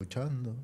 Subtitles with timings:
[0.00, 0.54] Escuchando.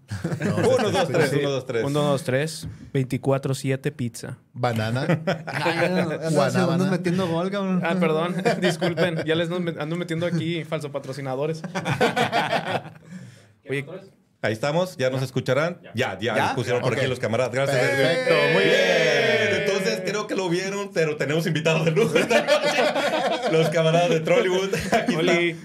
[0.41, 1.85] 1, 2, 3, 1, 2, 3.
[1.85, 2.69] 1, 2, 3.
[2.93, 4.39] 24-7 pizza.
[4.53, 5.07] Banana.
[5.07, 6.31] Guanábana.
[6.31, 6.85] Guanábana.
[6.85, 7.83] metiendo gol, cabrón.
[7.85, 8.37] Ah, perdón.
[8.61, 9.25] Disculpen.
[9.27, 11.63] Ya les ando metiendo aquí falso patrocinadores.
[13.69, 13.85] Oye,
[14.41, 15.81] Ahí estamos, ya nos escucharán.
[15.97, 16.43] Ya, ya, ¿Ya?
[16.45, 16.99] nos pusieron por Ok.
[16.99, 17.53] aquí los camaradas.
[17.53, 17.77] Gracias.
[17.77, 19.14] Perfecto, muy bien.
[20.25, 23.53] Creo que lo vieron, pero tenemos invitados de lujo esta noche.
[23.53, 24.75] Los camaradas de Trollywood.
[24.93, 25.15] Aquí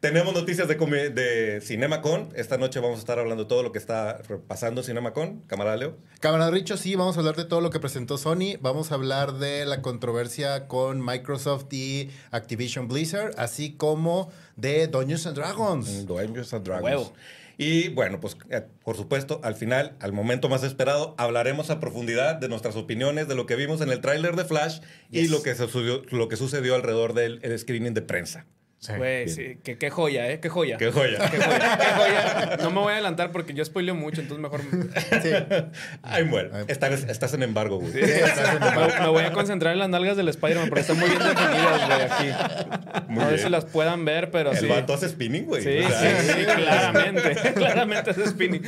[0.00, 0.74] tenemos noticias de,
[1.10, 2.30] de CinemaCon.
[2.34, 5.42] Esta noche vamos a estar hablando de todo lo que está pasando en CinemaCon.
[5.46, 5.96] Camarada Leo.
[6.18, 8.56] Camarada Richo, sí, vamos a hablar de todo lo que presentó Sony.
[8.60, 15.26] Vamos a hablar de la controversia con Microsoft y Activision Blizzard, así como de Dungeons
[15.26, 16.06] and Dragons.
[16.06, 16.84] Dungeons and Dragons.
[16.84, 17.12] Huevo.
[17.58, 22.36] Y bueno, pues eh, por supuesto, al final, al momento más esperado, hablaremos a profundidad
[22.36, 25.54] de nuestras opiniones, de lo que vimos en el tráiler de Flash y lo que,
[25.54, 28.46] sucedió, lo que sucedió alrededor del el screening de prensa.
[28.96, 29.58] Güey, sí.
[29.62, 30.40] Qué, qué joya, ¿eh?
[30.40, 30.76] Qué joya.
[30.76, 31.30] ¡Qué joya!
[31.30, 32.56] Qué joya, qué joya.
[32.62, 34.60] No me voy a adelantar porque yo spoileo mucho, entonces mejor
[35.22, 35.30] Sí.
[36.02, 37.92] Ay, bueno, estás, estás en embargo, güey.
[37.92, 41.86] me, me voy a concentrar en las nalgas del Spider-Man porque están muy bien definidas,
[41.86, 43.04] güey, aquí.
[43.08, 44.66] Muy a ver si las puedan ver, pero El sí.
[44.66, 45.62] vato hace spinning, güey.
[45.62, 47.52] Sí, O sea, sí, sí, claramente.
[47.54, 48.62] claramente es spinning.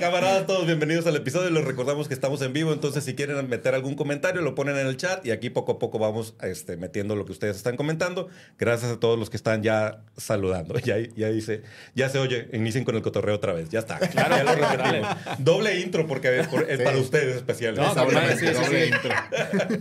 [0.00, 1.50] Camaradas, todos bienvenidos al episodio.
[1.50, 4.86] Les recordamos que estamos en vivo, entonces si quieren meter algún comentario, lo ponen en
[4.86, 8.28] el chat y aquí poco a poco vamos este, metiendo lo que ustedes están comentando.
[8.58, 10.74] Gracias a todos los que están ya saludando.
[10.84, 11.62] Ya, ya dice,
[11.94, 13.68] ya se oye, inicien con el cotorreo otra vez.
[13.70, 13.98] Ya está.
[13.98, 15.00] Claro, ya
[15.36, 15.36] lo.
[15.38, 16.84] Doble intro porque es, por- es Sí.
[16.84, 17.74] para ustedes especial.
[17.76, 18.92] No, sí, doble sí.
[18.94, 19.12] intro.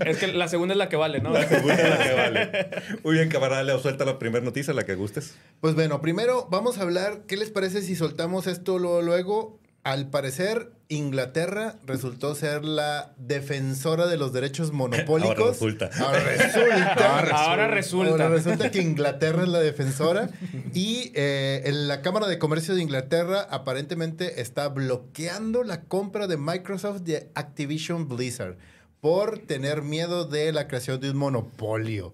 [0.06, 1.32] Es que la segunda es la que vale, ¿no?
[1.32, 2.70] La segunda es la que vale.
[3.04, 5.36] Muy bien, camarada, Leo, suelta la primera noticia, la que gustes.
[5.62, 9.02] Pues bueno, primero vamos a hablar, ¿qué les parece si soltamos esto luego?
[9.02, 9.60] luego?
[9.84, 15.30] Al parecer, Inglaterra resultó ser la defensora de los derechos monopólicos.
[15.40, 15.90] Ahora resulta.
[16.00, 17.46] Ahora resulta.
[17.46, 18.12] Ahora resulta.
[18.12, 20.30] Ahora resulta que Inglaterra es la defensora.
[20.74, 26.38] Y eh, en la Cámara de Comercio de Inglaterra aparentemente está bloqueando la compra de
[26.38, 28.58] Microsoft de Activision Blizzard
[29.00, 32.14] por tener miedo de la creación de un monopolio.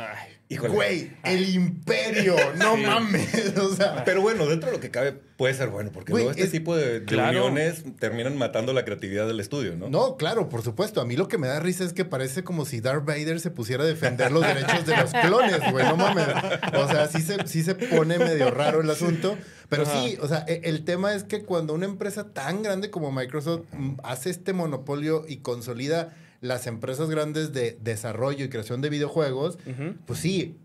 [0.00, 0.74] Ay, Híjole.
[0.74, 2.82] Güey, el imperio, no Sí.
[2.82, 3.56] mames.
[3.58, 6.30] O sea, Pero bueno, dentro de lo que cabe puede ser bueno, porque Güey, luego
[6.36, 7.46] este es- tipo de, de Claro.
[7.46, 9.90] uniones terminan matando la creatividad del estudio, ¿no?
[9.90, 11.00] no, claro, por supuesto.
[11.00, 13.50] A mí lo que me da risa es que parece como si Darth Vader se
[13.50, 15.84] pusiera a defender los derechos de los clones, güey.
[15.84, 16.26] No mames.
[16.74, 19.36] O sea, sí se, sí se pone medio raro el asunto.
[19.68, 20.00] Pero Ajá.
[20.00, 23.64] sí, o sea, e- el tema es que cuando una empresa tan grande como Microsoft
[23.72, 29.58] mm, hace este monopolio y consolida las empresas grandes de desarrollo y creación de videojuegos,
[30.06, 30.56] pues sí,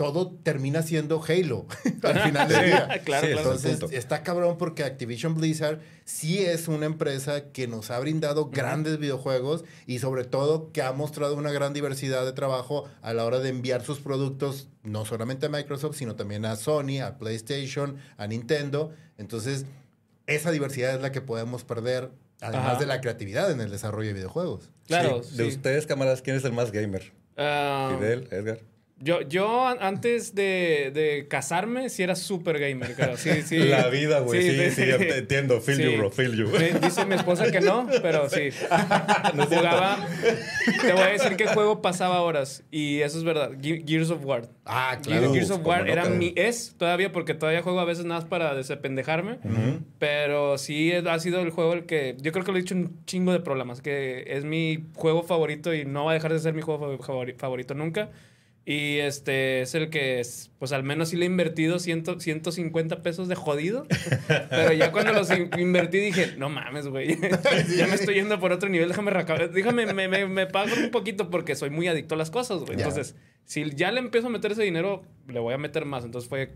[0.00, 1.66] todo termina siendo Halo
[2.02, 2.88] al final del día.
[3.04, 7.90] claro, Sí, es Entonces, está cabrón porque Activision Blizzard sí es una empresa que nos
[7.90, 12.88] ha brindado grandes videojuegos y sobre todo que ha mostrado una gran diversidad de trabajo
[13.02, 17.02] a la hora de enviar sus productos no solamente a Microsoft, sino también a Sony,
[17.04, 18.94] a PlayStation, a Nintendo.
[19.18, 19.66] Entonces,
[20.26, 22.10] esa diversidad es la que podemos perder,
[22.40, 22.78] además Ajá.
[22.78, 24.70] de la creatividad en el desarrollo de videojuegos.
[24.90, 25.36] Claro, Sí.
[25.36, 25.48] De sí.
[25.56, 27.12] ustedes, camaradas, ¿quién es el más gamer?
[27.36, 28.58] Ah, Fidel, Edgar.
[29.00, 33.16] Yo, yo an- antes de, de casarme sí era súper gamer, claro.
[33.16, 33.56] Sí, sí.
[33.58, 34.42] La vida, güey.
[34.42, 35.60] Sí, sí, te entiendo.
[35.60, 35.82] Feel Sí.
[35.84, 36.10] you, bro.
[36.10, 36.46] Feel you.
[36.56, 38.50] Sí, Dice mi esposa que no, pero sí.
[39.34, 39.46] No.
[39.50, 40.06] Jugaba.
[40.80, 42.62] Te voy a decir qué juego pasaba horas.
[42.70, 43.52] Y eso es verdad.
[43.60, 44.48] Ge- Gears of War.
[44.64, 45.32] Ah, Ge- claro.
[45.32, 46.32] Gears of War era mi.
[46.36, 49.38] Es todavía, porque todavía juego a veces nada más para desapendejarme.
[49.98, 52.16] Pero sí ha sido el juego el que.
[52.20, 53.80] Yo creo que lo he dicho un chingo de problemas.
[53.80, 57.36] Que es mi juego favorito y no va a dejar de ser mi juego favori-
[57.36, 58.10] favorito nunca.
[58.66, 63.02] Y este es el que, es, pues al menos sí le he invertido 100, 150
[63.02, 63.86] pesos de jodido.
[64.50, 67.18] Pero ya cuando los in- invertí dije, no mames, güey.
[67.76, 68.88] ya me estoy yendo por otro nivel.
[68.88, 69.12] Déjame,
[69.52, 72.76] déjame me, me, me pago un poquito porque soy muy adicto a las cosas, güey.
[72.78, 76.04] Entonces, si ya le empiezo a meter ese dinero, le voy a meter más.
[76.04, 76.50] Entonces fue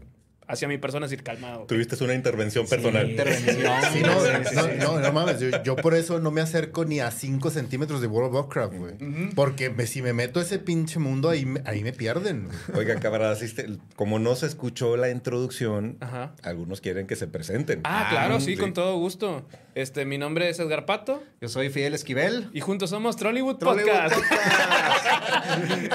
[0.46, 1.64] hacia mi persona decir, calmado.
[1.66, 3.10] Tuviste una intervención personal.
[3.10, 3.56] Intervención.
[3.92, 4.68] Sí, no, Sí, sí, no, sí.
[4.80, 5.40] no, no mames.
[5.40, 8.74] Yo, yo por eso no me acerco ni a 5 centímetros de World of Warcraft,
[8.74, 8.94] güey.
[9.34, 12.48] Porque me- si me meto a ese pinche mundo, ahí, me- ahí me pierden.
[13.00, 13.66] camaradas, este,
[13.96, 16.34] como no se escuchó la introducción, Ajá.
[16.42, 17.80] algunos quieren que se presenten.
[17.84, 19.46] Ah, claro, sí, con todo gusto.
[19.74, 22.48] Este, mi nombre es Edgar Pato Yo soy Fidel Esquivel.
[22.52, 24.14] y juntos somos Trollywood, Trollywood Podcast.
[24.14, 24.34] Podcast.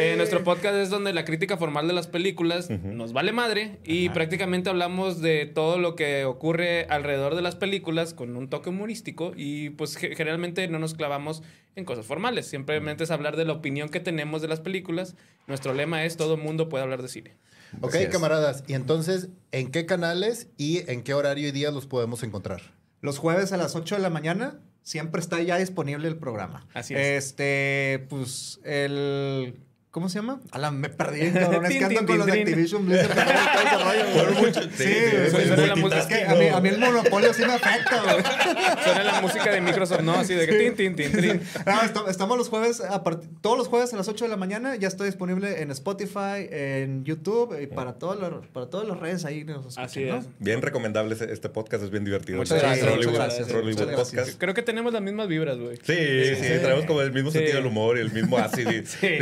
[0.00, 4.08] Eh, nuestro podcast es donde la crítica formal de las películas nos vale madre y
[4.10, 9.32] prácticamente hablamos de todo lo que ocurre alrededor de las películas con un toque humorístico
[9.36, 11.42] y pues ge- generalmente no nos clavamos
[11.76, 15.14] en cosas formales, simplemente es hablar de la opinión que tenemos de las películas.
[15.46, 17.36] Nuestro lema es todo mundo puede hablar de cine.
[17.80, 18.08] Ok, Así es.
[18.10, 18.64] camaradas.
[18.66, 22.62] Y entonces, ¿en qué canales y en qué horario y día los podemos encontrar?
[23.00, 26.66] Los jueves a las 8 de la mañana siempre está ya disponible el programa.
[26.74, 27.00] Así es.
[27.24, 29.54] Este, pues, el
[29.90, 30.40] ¿Cómo se llama?
[30.50, 31.64] Ala, me perdí, cabrón.
[31.64, 32.32] Es que ando con los de.
[32.40, 33.08] Activision Blizzard.
[34.76, 38.16] sí, es que a mí, a mí el monopolio sí me afecta, güey.
[38.84, 40.14] Suena la música de Microsoft, ¿no?
[40.14, 41.40] Así de que tin, tin, tin, tin.
[41.66, 44.36] No, est- estamos los jueves, a part- todos los jueves a las 8 de la
[44.36, 44.76] mañana.
[44.76, 49.24] Ya estoy disponible en Spotify, en YouTube y para, todas las- para todas las redes
[49.24, 49.44] ahí.
[49.44, 50.18] Nos escuchan, Así ¿no?
[50.18, 50.26] es.
[50.38, 52.38] Bien recomendable este podcast, es bien divertido.
[52.38, 54.08] Muchas Sí, gracias, muchas gracias, muchas gracias.
[54.10, 54.38] Podcast.
[54.38, 55.76] Creo que tenemos las mismas vibras, güey.
[55.78, 57.38] Sí, sí, traemos como el mismo Sí.
[57.38, 58.70] sentido del humor y el mismo ácido.
[58.72, 59.16] y- Sí.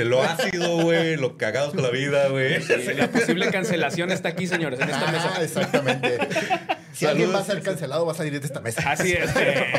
[0.59, 2.61] Güey, lo cagados con la vida, güey.
[2.63, 5.43] Sí, la posible cancelación está aquí, señores, en esta Ah, mesa.
[5.43, 6.19] exactamente.
[6.93, 7.35] Si alguien Saludos.
[7.35, 8.91] va a ser cancelado, va a salir de esta mesa.
[8.91, 9.31] Así es.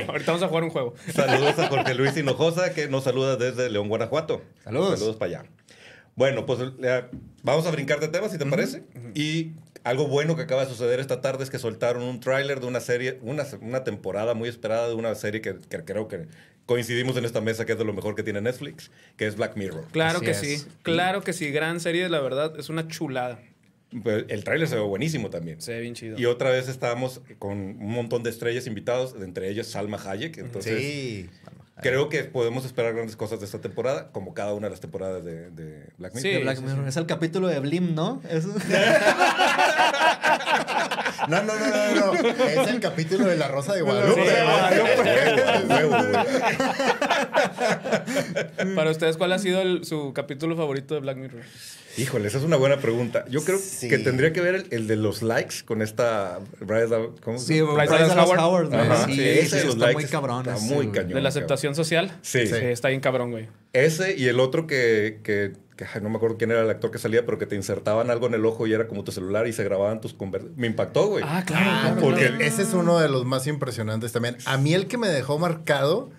[0.08, 0.94] Ahorita vamos a jugar un juego.
[1.14, 4.42] Saludos a Jorge Luis Hinojosa, que nos saluda desde León, Guanajuato.
[4.64, 5.00] Saludos.
[5.00, 5.50] Saludos para allá.
[6.16, 7.06] Bueno, pues eh,
[7.44, 8.84] vamos a brincar de tema, si te parece.
[9.16, 9.52] Y
[9.84, 12.80] algo bueno que acaba de suceder esta tarde es que soltaron un tráiler de una
[12.82, 16.28] serie, una, una temporada muy esperada de una serie que, que creo que
[16.68, 19.56] coincidimos en esta mesa que es de lo mejor que tiene Netflix, que es Black
[19.58, 19.86] Mirror.
[19.92, 20.38] Claro Así que es.
[20.38, 20.66] sí.
[20.84, 21.50] Claro que sí.
[21.50, 22.54] Gran serie, la verdad.
[22.60, 23.40] Es una chulada.
[24.04, 25.60] Pues, el tráiler se ve buenísimo también.
[25.62, 26.20] Se ve bien chido.
[26.20, 30.38] Y otra vez estábamos con un montón de estrellas invitados, entre ellas Salma Hayek.
[30.40, 31.30] Entonces, Sí.
[31.82, 35.24] creo que podemos esperar grandes cosas de esta temporada, como cada una de las temporadas
[35.24, 36.22] de, de Black Mirror.
[36.22, 36.86] Sí, De Black Mirror.
[36.88, 38.22] Es el capítulo de Blim, ¿no?
[38.30, 38.46] Es-
[41.28, 41.66] No, no, no,
[41.96, 42.30] no, no.
[42.46, 44.22] Es el capítulo de La Rosa de Guadalupe.
[44.24, 44.30] Sí.
[48.76, 51.42] Para ustedes, ¿cuál ha sido el- su capítulo favorito de Black Mirror?
[51.98, 53.26] Híjole, esa es una buena pregunta.
[53.30, 53.90] Yo creo Sí.
[53.90, 57.58] que tendría que ver el, el de los likes con esta Bryce ¿cómo se Sí,
[57.60, 57.74] llama?
[57.74, 58.40] Bryce Bryce Dallas Dallas Howard.
[58.40, 58.80] Howard, güey.
[58.82, 59.06] Ajá.
[59.08, 60.40] Sí, Sí, ese de los está likes muy cabrón.
[60.48, 61.14] está ese, muy cañón.
[61.14, 62.12] De la aceptación social.
[62.22, 62.46] Sí.
[62.46, 63.48] Sí, está bien cabrón, güey.
[63.74, 66.92] Ese y el otro que, que, que, ay, no me acuerdo quién era el actor
[66.92, 69.48] que salía, pero que te insertaban algo en el ojo y era como tu celular
[69.48, 70.58] y se grababan tus conversaciones.
[70.60, 71.24] Me impactó, güey.
[71.26, 72.02] Ah, claro, claro.
[72.02, 72.44] porque- claro.
[72.44, 74.36] Ese es uno de los más impresionantes también.
[74.46, 76.10] A mí el que me dejó marcado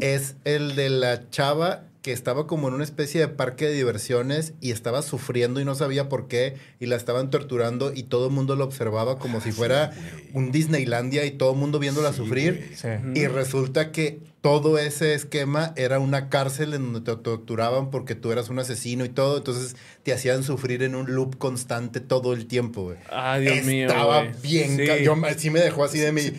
[0.00, 4.54] es el de la chava que estaba como en una especie de parque de diversiones
[4.60, 8.32] y estaba sufriendo y no sabía por qué y la estaban torturando y todo el
[8.32, 9.92] mundo lo observaba como si fuera
[10.34, 12.72] un Disneylandia y todo el mundo viéndola sufrir.
[12.74, 12.88] Sí.
[13.14, 18.32] Y resulta que todo ese esquema era una cárcel en donde te torturaban porque tú
[18.32, 19.36] eras un asesino y todo.
[19.38, 22.96] Entonces te hacían sufrir en un loop constante todo el tiempo, güey.
[23.08, 23.86] Ay, Dios mío.
[23.86, 24.76] Estaba bien.
[24.76, 25.04] Sí.
[25.04, 26.32] Yo me- sí me dejó así de mi.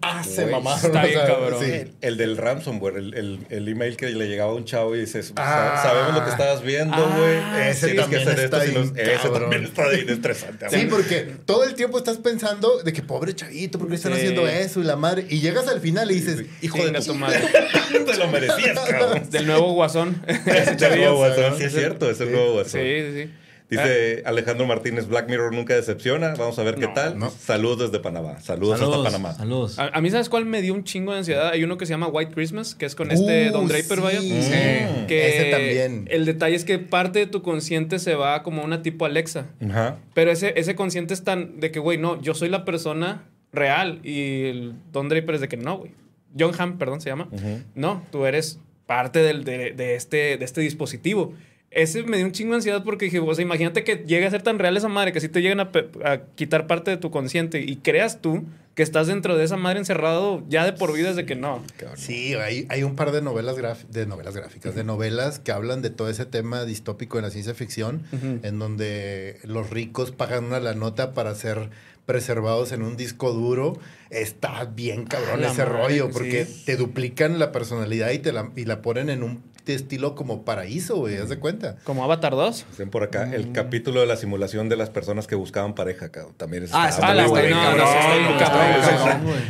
[0.00, 0.86] Ah, se mamaron.
[0.86, 1.62] está o bien sea, cabrón.
[1.62, 1.70] sí.
[1.70, 5.00] El, el del ransomware, el, el, el email que le llegaba a un chavo y
[5.00, 5.80] dices, Ah.
[5.82, 7.68] sabemos lo que estabas viendo, Ah, güey.
[7.68, 10.66] ese que también hacer está bien Ese también está bien estresante.
[10.70, 14.18] Sí, porque todo el tiempo estás pensando de que pobre chavito, ¿por qué están Sí.
[14.20, 14.80] haciendo eso?
[14.80, 15.26] Y la madre.
[15.28, 17.49] Y llegas al final y dices, Hijo de tu madre.
[18.06, 19.30] Te lo merecías, cabrón.
[19.30, 20.22] Del nuevo guasón.
[20.46, 22.80] Es el nuevo guasón, sí es cierto, es el nuevo guasón.
[22.80, 23.30] Sí, sí, sí.
[23.70, 26.34] Dice Alejandro Martínez, Black Mirror nunca decepciona.
[26.36, 27.16] Vamos a ver qué tal.
[27.16, 27.30] no.
[27.30, 28.40] Saludos desde Panamá.
[28.40, 29.32] Saludos, hasta Panamá.
[29.34, 29.78] Saludos.
[29.78, 31.50] A, a mí, ¿sabes cuál me dio un chingo de ansiedad?
[31.50, 34.02] Hay uno que se llama White Christmas, que es con este Uh, Don Draper, sí.
[34.02, 34.20] vaya.
[34.20, 35.06] Sí.
[35.06, 36.08] Que Ese también.
[36.10, 39.46] El detalle es que parte de tu consciente se va como una tipo Alexa.
[39.64, 39.98] Ajá.
[40.14, 43.22] Pero ese, ese consciente es tan de que, güey, no, yo soy la persona
[43.52, 44.00] real.
[44.02, 45.92] Y el Don Draper es de que no, güey.
[46.38, 47.28] John Hamm, perdón, se llama.
[47.74, 51.34] No, tú eres parte del, de, de este, de este dispositivo.
[51.70, 54.30] Ese me dio un chingo de ansiedad porque dije, o sea, imagínate que llegue a
[54.30, 55.70] ser tan real esa madre que si te llegan a,
[56.34, 58.44] quitar parte de tu consciente y creas tú
[58.74, 61.62] que estás dentro de esa madre encerrado ya de por vida desde que no.
[61.76, 61.96] Cabrón.
[61.96, 63.56] Sí, hay, hay un par de novelas,
[63.88, 67.54] de novelas gráficas, de novelas que hablan de todo ese tema distópico en la ciencia
[67.54, 68.02] ficción,
[68.42, 71.70] en donde los ricos pagan una la nota para ser
[72.10, 73.78] preservados en un disco duro.
[74.10, 76.64] Está bien cabrón Ah, ese madre, rollo, porque sí.
[76.66, 80.96] te duplican la personalidad y te la, y la ponen en un estilo como paraíso,
[80.96, 81.76] güey, haz de cuenta.
[81.84, 82.66] Como Avatar 2.
[82.70, 86.34] Dicen por acá, el capítulo de la simulación de las personas que buscaban pareja, cabrón.
[86.36, 87.52] También es Ah, está- la güey,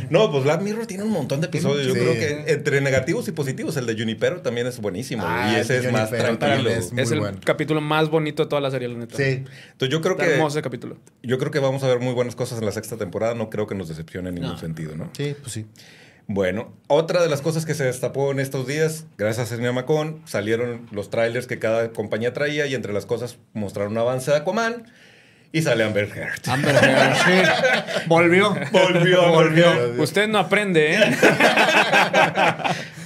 [0.09, 1.87] no, pues Black Mirror tiene un montón de episodios.
[1.87, 1.99] Yo Sí.
[1.99, 5.23] creo que entre negativos y positivos, el de Junipero también es buenísimo.
[5.25, 6.69] Ah, y ese de es más tranquilo.
[6.69, 7.39] es- Muy es el bueno.
[7.43, 9.15] capítulo más bonito de toda la serie, la neta.
[9.15, 9.23] Sí.
[9.23, 10.97] Entonces yo creo Está que hermoso ese capítulo.
[11.23, 13.33] yo creo que vamos a ver muy buenas cosas en la sexta temporada.
[13.35, 14.57] No creo que nos decepcione en ningún No.
[14.57, 15.09] sentido, ¿no?
[15.15, 15.65] Sí, pues sí.
[16.33, 20.87] Bueno, otra de las cosas que se destapó en estos días, gracias a Cinemacon, salieron
[20.91, 24.83] los trailers que cada compañía traía y entre las cosas mostraron un avance de Aquaman
[25.51, 26.39] y sale Amber Heard.
[26.47, 28.03] Amber Heard, sí.
[28.07, 28.55] Volvió.
[28.71, 29.67] Volvió, volvió.
[30.01, 30.99] Usted no aprende, ¿eh?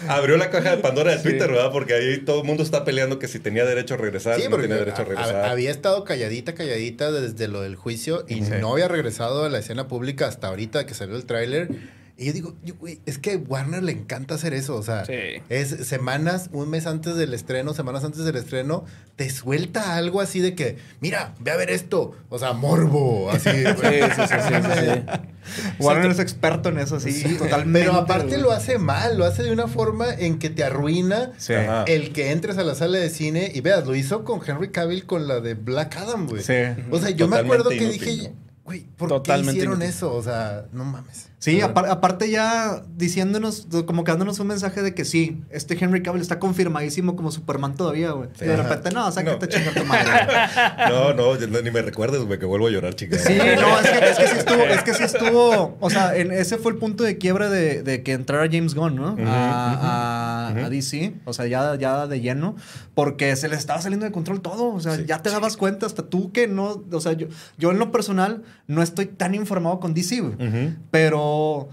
[0.07, 1.23] Abrió la caja de Pandora de Sí.
[1.23, 1.71] Twitter, ¿verdad?
[1.71, 4.51] Porque ahí todo el mundo está peleando que si tenía derecho a regresar, Sí, no
[4.51, 5.35] porque tenía derecho a regresar.
[5.37, 9.57] a- había estado calladita, calladita desde lo del juicio y no había regresado a la
[9.57, 11.69] escena pública hasta ahorita que salió el tráiler.
[12.17, 14.77] Y yo digo, yo, güey, es que Warner le encanta hacer eso.
[14.77, 15.13] O sea, Sí.
[15.49, 18.85] es semanas, un mes antes del estreno, semanas antes del estreno,
[19.17, 22.15] te suelta algo así de que, mira, ve a ver esto.
[22.29, 23.29] O sea, morbo.
[23.31, 23.49] Así.
[23.49, 25.61] Sí, sí, sí, sí, sí, sí.
[25.79, 27.79] Warner es experto en eso, sí, Sí, totalmente.
[27.87, 31.53] Pero aparte lo hace mal, lo hace de una forma en que te arruina Sí.
[31.53, 31.83] Ajá.
[31.87, 35.05] el que entres a la sala de cine y veas, lo hizo con Henry Cavill
[35.05, 36.41] con la de Black Adam, güey.
[36.43, 36.53] Sí.
[36.91, 38.35] O sea, yo me acuerdo que inútil, dije, ¿no?
[38.63, 39.89] güey, ¿por Totalmente qué hicieron inútil.
[39.89, 40.13] eso?
[40.13, 41.29] O sea, no mames.
[41.45, 46.01] Sí, apar- aparte ya diciéndonos, como que dándonos un mensaje de que sí, este Henry
[46.01, 48.29] Cavill está confirmadísimo como Superman todavía, güey.
[48.33, 48.45] Sí.
[48.45, 49.51] y de repente, no, sácate No.
[49.51, 50.11] chingar tu madre.
[50.89, 53.17] No, no, ya no, ni me recuerdes, güey, que vuelvo a llorar, chica.
[53.19, 56.31] Sí, no, es que, es que sí estuvo, es que sí estuvo, o sea, en,
[56.31, 59.15] ese fue el punto de quiebra de, de que entrara James Gunn, ¿no?
[59.27, 62.55] a, a- a DC, o sea, ya, ya de lleno,
[62.95, 65.03] porque se les estaba saliendo de control todo, o sea, Sí.
[65.05, 68.43] ya te dabas cuenta, hasta tú que no, o sea, yo, yo en lo personal
[68.67, 71.69] no estoy tan informado con DC, güey, pero...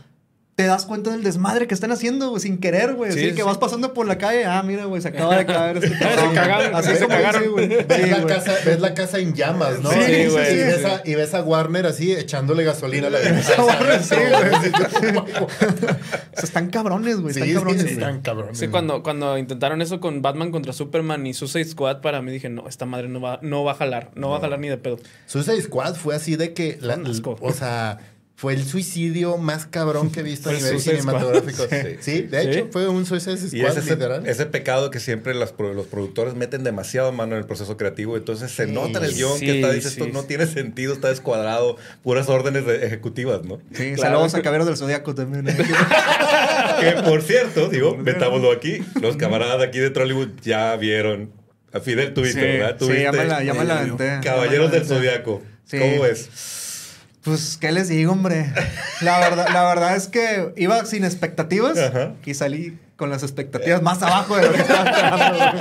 [0.55, 3.11] Te das cuenta del desmadre que están haciendo, güey, sin querer, güey.
[3.13, 5.79] Sí, Así que vas pasando por la calle, ah, mira, güey, se acaba de caer
[5.79, 6.35] este cabrón.
[6.35, 7.43] cagaron, Así se como cagaron.
[7.43, 7.69] sí, güey.
[7.69, 9.91] Ves, Sí, la casa, ves la casa en llamas, ¿no?
[9.91, 10.87] Sí, y, güey, ves sí.
[10.87, 13.65] a, y ves a Warner así echándole gasolina a la casa.
[13.65, 15.33] Warner, sí, güey.
[15.33, 17.31] O sea, están cabrones, güey.
[17.33, 17.85] Están Sí, cabrones.
[17.85, 18.59] están cabrones.
[18.59, 22.49] Sí, cuando, cuando intentaron eso con Batman contra Superman y Suicide Squad, para mí dije,
[22.51, 24.77] no, esta madre no va, no va a jalar, no, va a jalar ni de
[24.77, 24.99] pedo.
[25.27, 26.99] Suicide Squad fue así de que, la-
[27.41, 27.99] o sea,
[28.43, 31.63] fue el suicidio más cabrón que he visto a nivel cinematográfico.
[31.71, 31.77] Sí.
[32.01, 32.65] Sí, de hecho, Sí.
[32.73, 34.27] fue un Suicide Squad, Y es ese, literal.
[34.27, 38.17] ese pecado que siempre las pro- los productores meten demasiado mano en el proceso creativo.
[38.17, 38.73] Entonces se Sí.
[38.73, 40.27] nota en el guion Sí, que está, dice, sí, esto no sí.
[40.27, 43.59] tiene sentido, está descuadrado, puras órdenes de- ejecutivas, ¿no?
[43.75, 44.17] Sí, Claro.
[44.17, 45.47] saludos a Caballero del Zodíaco también.
[45.49, 45.57] ¿eh?
[46.81, 51.31] que por cierto, digo, metámoslo aquí, los camaradas de aquí de Trollywood ya vieron.
[51.73, 52.73] A Fidel tuviste, Sí, ¿verdad?
[52.73, 54.19] sí, Tuviste ya me la, ya me la aventé.
[54.25, 54.85] Caballeros del.
[55.65, 55.79] Sí.
[55.79, 56.29] ¿Cómo ves?
[57.23, 58.53] Pues, ¿qué les digo, hombre?
[59.01, 62.15] La verdad, la verdad es que iba sin expectativas Ajá.
[62.25, 65.59] y salí con las expectativas más abajo de lo que estaba esperando.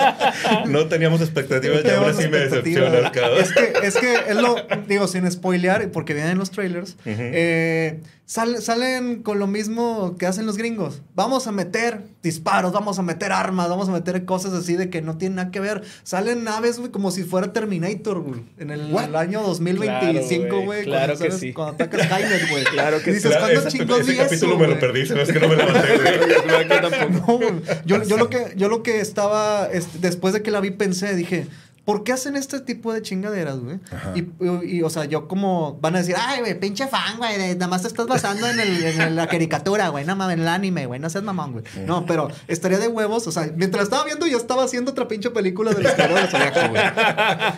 [0.61, 0.73] güey.
[0.73, 3.39] No teníamos expectativas y Teníamos ahora sí me cabrón.
[3.39, 4.55] Es que, es que es lo,
[4.87, 10.45] digo, sin spoilear, porque vienen los trailers, eh, sal- salen con lo mismo que hacen
[10.45, 11.01] los gringos.
[11.15, 15.01] Vamos a meter disparos, vamos a meter armas, vamos a meter cosas así de que
[15.01, 15.81] no tienen nada que ver.
[16.03, 20.65] Salen naves, güey, como si fuera Terminator, güey, en el, el año 2025, Claro, güey.
[20.65, 21.53] güey, cuando claro que sí.
[21.53, 22.63] Cuando atacas Skynet, güey.
[22.65, 23.19] Claro que Y sí.
[23.19, 24.79] dices, Claro, ¿cuándo ese, chingos ese vi capítulo eso, me lo güey?
[24.79, 26.69] perdí, hace que no me levanté, güey.
[26.69, 27.20] Yo tampoco.
[27.85, 29.67] Yo, yo lo que, yo lo que estaba,
[29.99, 31.47] después de que la vi, pensé, dije,
[31.85, 33.79] ¿por qué hacen este tipo de chingaderas, güey?
[34.15, 37.37] Y, y, y, o sea, yo como, van a decir, ay, güey, pinche fan, güey,
[37.55, 40.47] nada más te estás basando en, el, en la caricatura, güey, nada más en el
[40.47, 41.63] anime, güey, no seas mamón, güey.
[41.85, 45.31] No, pero estaría de huevos, o sea, mientras estaba viendo, yo estaba haciendo otra pinche
[45.31, 46.81] película de los Caballeros del Zodiaco, güey.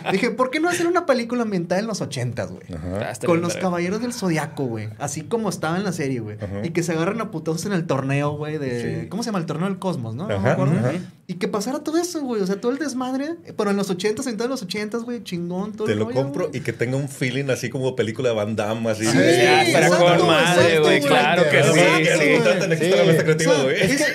[0.12, 2.64] Dije, ¿por qué no hacer una película ambientada en los ochentas, güey?
[3.00, 4.88] Ah, Con los caballeros del zodiaco, güey.
[4.98, 6.36] Así como estaba en la serie, güey.
[6.36, 6.64] Ajá.
[6.64, 8.58] Y que se agarran a putazos en el torneo, güey.
[8.58, 9.02] De...
[9.02, 9.08] Sí.
[9.08, 9.38] ¿Cómo se llama?
[9.38, 10.24] El torneo del cosmos, ¿no?
[10.24, 10.78] No me Ajá, acuerdo.
[10.78, 10.92] ajá.
[11.26, 12.42] Y que pasara todo eso, güey.
[12.42, 13.36] O sea, todo el desmadre.
[13.56, 15.22] Pero en los ochentas, en todos los ochentas, güey.
[15.24, 16.58] Chingón, todo Te lo rollo, compro güey.
[16.58, 19.06] y que tenga un feeling así como película de Van Damme, así.
[19.06, 21.80] Sí, de- Ya, pero exacto, con madre, exacto, güey, claro que sí,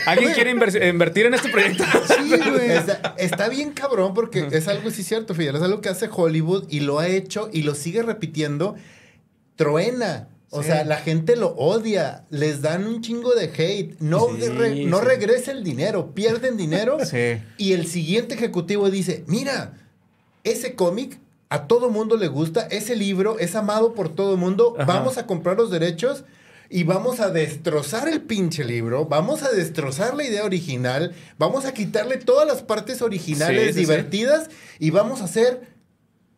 [0.05, 1.83] ¿Alguien quiere inver- invertir en este proyecto?
[2.07, 2.71] Sí, güey.
[2.71, 5.55] Está, está bien cabrón porque es algo sí cierto, Fidel.
[5.55, 8.75] Es algo que hace Hollywood y lo ha hecho y lo sigue repitiendo.
[9.55, 10.27] Truena.
[10.51, 10.69] O Sí.
[10.69, 12.25] sea, la gente lo odia.
[12.31, 13.95] Les dan un chingo de hate.
[13.99, 15.05] No, Sí, re- no sí.
[15.05, 16.13] regresa el dinero.
[16.15, 16.97] Pierden dinero.
[17.57, 19.73] Y el siguiente ejecutivo dice, mira,
[20.43, 24.85] ese cómic a todo mundo le gusta, ese libro es amado por todo mundo, Ajá.
[24.85, 26.23] vamos a comprar los derechos
[26.69, 31.73] y vamos a destrozar el pinche libro, vamos a destrozar la idea original, vamos a
[31.73, 35.61] quitarle todas las partes originales divertidas y vamos a hacer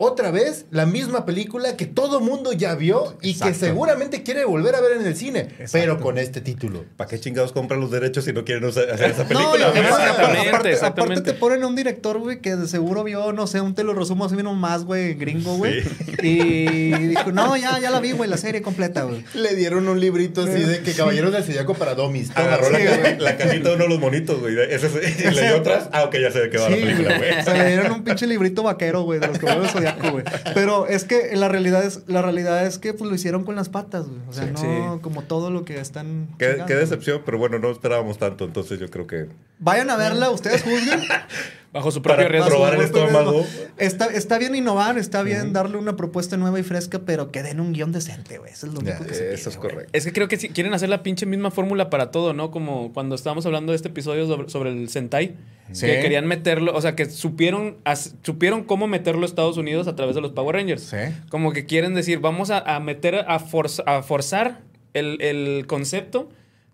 [0.03, 4.73] otra vez la misma película que todo mundo ya vio y que seguramente quiere volver
[4.75, 5.69] a ver en el cine, Exacto.
[5.73, 6.85] pero con este título.
[6.97, 9.67] ¿Para qué chingados compran los derechos si no quieren usar- hacer esa No, película?
[9.67, 13.45] además, aparte, aparte, aparte te ponen a un director, güey, que de seguro vio, no
[13.47, 15.83] sé, un te lo resumo así mismo más, güey, gringo, güey.
[16.21, 19.23] Y dijo, no, ya, ya la vi, güey, la serie completa, güey.
[19.33, 22.31] Le dieron un librito así de que Caballeros del Zodiaco para Domis.
[22.35, 24.55] Agarró Toma, la, ca- la cajita de uno de los monitos, güey.
[24.69, 24.87] Ese,
[25.27, 25.89] y leyó atrás.
[25.91, 27.39] Ah, ok, ya sé de qué va la película, güey.
[27.39, 30.23] O sea, le dieron un pinche librito vaquero, güey, de los caballeros del güey.
[30.53, 33.69] Pero es que la realidad es, la realidad es que pues lo hicieron con las
[33.69, 34.19] patas, güey.
[34.29, 34.51] O sea, Sí.
[34.53, 34.99] no Sí.
[35.01, 36.27] como todo lo que están.
[36.37, 36.85] Qué, chingando, qué güey.
[36.85, 39.27] decepción, pero bueno, no esperábamos tanto, entonces yo creo que...
[39.59, 41.01] Vayan a verla, ustedes juzguen.
[41.73, 42.49] Bajo su propio Para riesgo.
[42.49, 43.45] probar el estómago.
[43.77, 47.61] Está, está bien innovar, está bien darle una propuesta nueva y fresca, pero que den
[47.61, 48.51] un guion decente, güey.
[48.51, 49.89] Eso es lo único que se Eso es correcto.
[49.93, 52.51] Es que creo que sí, quieren hacer la pinche misma fórmula para todo, ¿no?
[52.51, 55.35] Como cuando estábamos hablando de este episodio sobre, sobre el Sentai.
[55.71, 55.85] Sí.
[55.85, 59.95] Que querían meterlo, o sea, que supieron, as- supieron cómo meterlo a Estados Unidos a
[59.95, 60.83] través de los Power Rangers.
[60.83, 60.97] Sí.
[61.29, 64.59] Como que quieren decir, vamos a, a meter, a, forza- a forzar
[64.93, 66.27] el, el concepto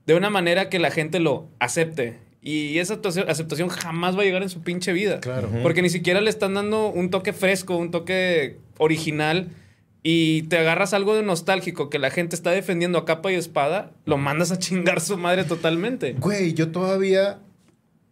[0.08, 2.18] de una manera que la gente lo acepte.
[2.42, 5.20] Y esa aceptación jamás va a llegar en su pinche vida.
[5.20, 5.50] Claro.
[5.64, 9.50] Porque ni siquiera le están dando un toque fresco, un toque original.
[10.04, 13.92] Y te agarras algo de nostálgico que la gente está defendiendo a capa y espada,
[14.06, 16.14] lo mandas a chingar su madre totalmente.
[16.14, 17.40] Güey, yo todavía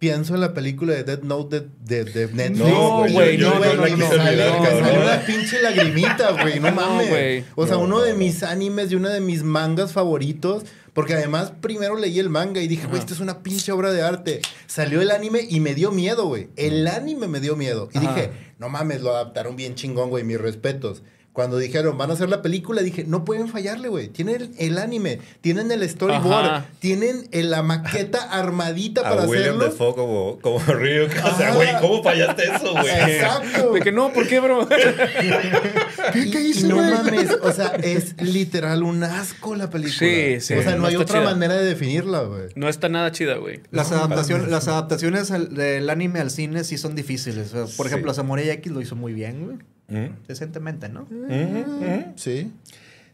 [0.05, 2.59] pienso en la película de Dead Note de, de, de Netflix.
[2.69, 6.59] No, güey, no, güey, no, no, una pinche lagrimita, güey.
[6.59, 7.09] No No, mames.
[7.09, 7.43] güey.
[7.55, 10.63] o sea, No, uno de mis animes y uno de mis mangas favoritos.
[10.93, 14.01] Porque además primero leí el manga y dije, güey, esto es una pinche obra de
[14.01, 14.41] arte.
[14.67, 16.47] Salió el anime y me dio miedo, güey.
[16.55, 17.89] El anime me dio miedo.
[17.93, 18.13] Y Ajá.
[18.15, 21.01] dije, no mames, lo adaptaron bien chingón, güey, mis respetos.
[21.35, 24.07] Cuando dijeron, van a hacer la película, dije, no pueden fallarle, güey.
[24.07, 26.65] Tienen el, anime, tienen el storyboard, Ajá.
[26.79, 29.65] tienen el- la maqueta armadita para A William hacerlo.
[29.65, 31.11] Defoe como, como Ryuk.
[31.25, 32.87] O sea, güey, ¿cómo fallaste eso, güey?
[32.87, 33.73] Exacto.
[33.73, 34.65] De que no, ¿por qué, bro?
[36.13, 36.89] ¿Qué, qué hice, no güey?
[36.89, 39.97] mames, o sea, es literal un asco la película.
[39.99, 41.29] Sí, sí, O sea, no, no hay otra chida.
[41.31, 42.43] manera de definirla, güey.
[42.55, 43.59] No está nada chida, güey.
[43.71, 47.49] Las, No, adaptaciones, las adaptaciones al- del anime al cine sí son difíciles.
[47.49, 47.81] Por Sí.
[47.87, 49.57] ejemplo, Samurai X lo hizo muy bien, güey.
[49.87, 50.25] ¿Mm?
[50.27, 51.03] Decentemente, ¿no?
[51.03, 52.03] Ujú, ujú.
[52.15, 52.51] Sí.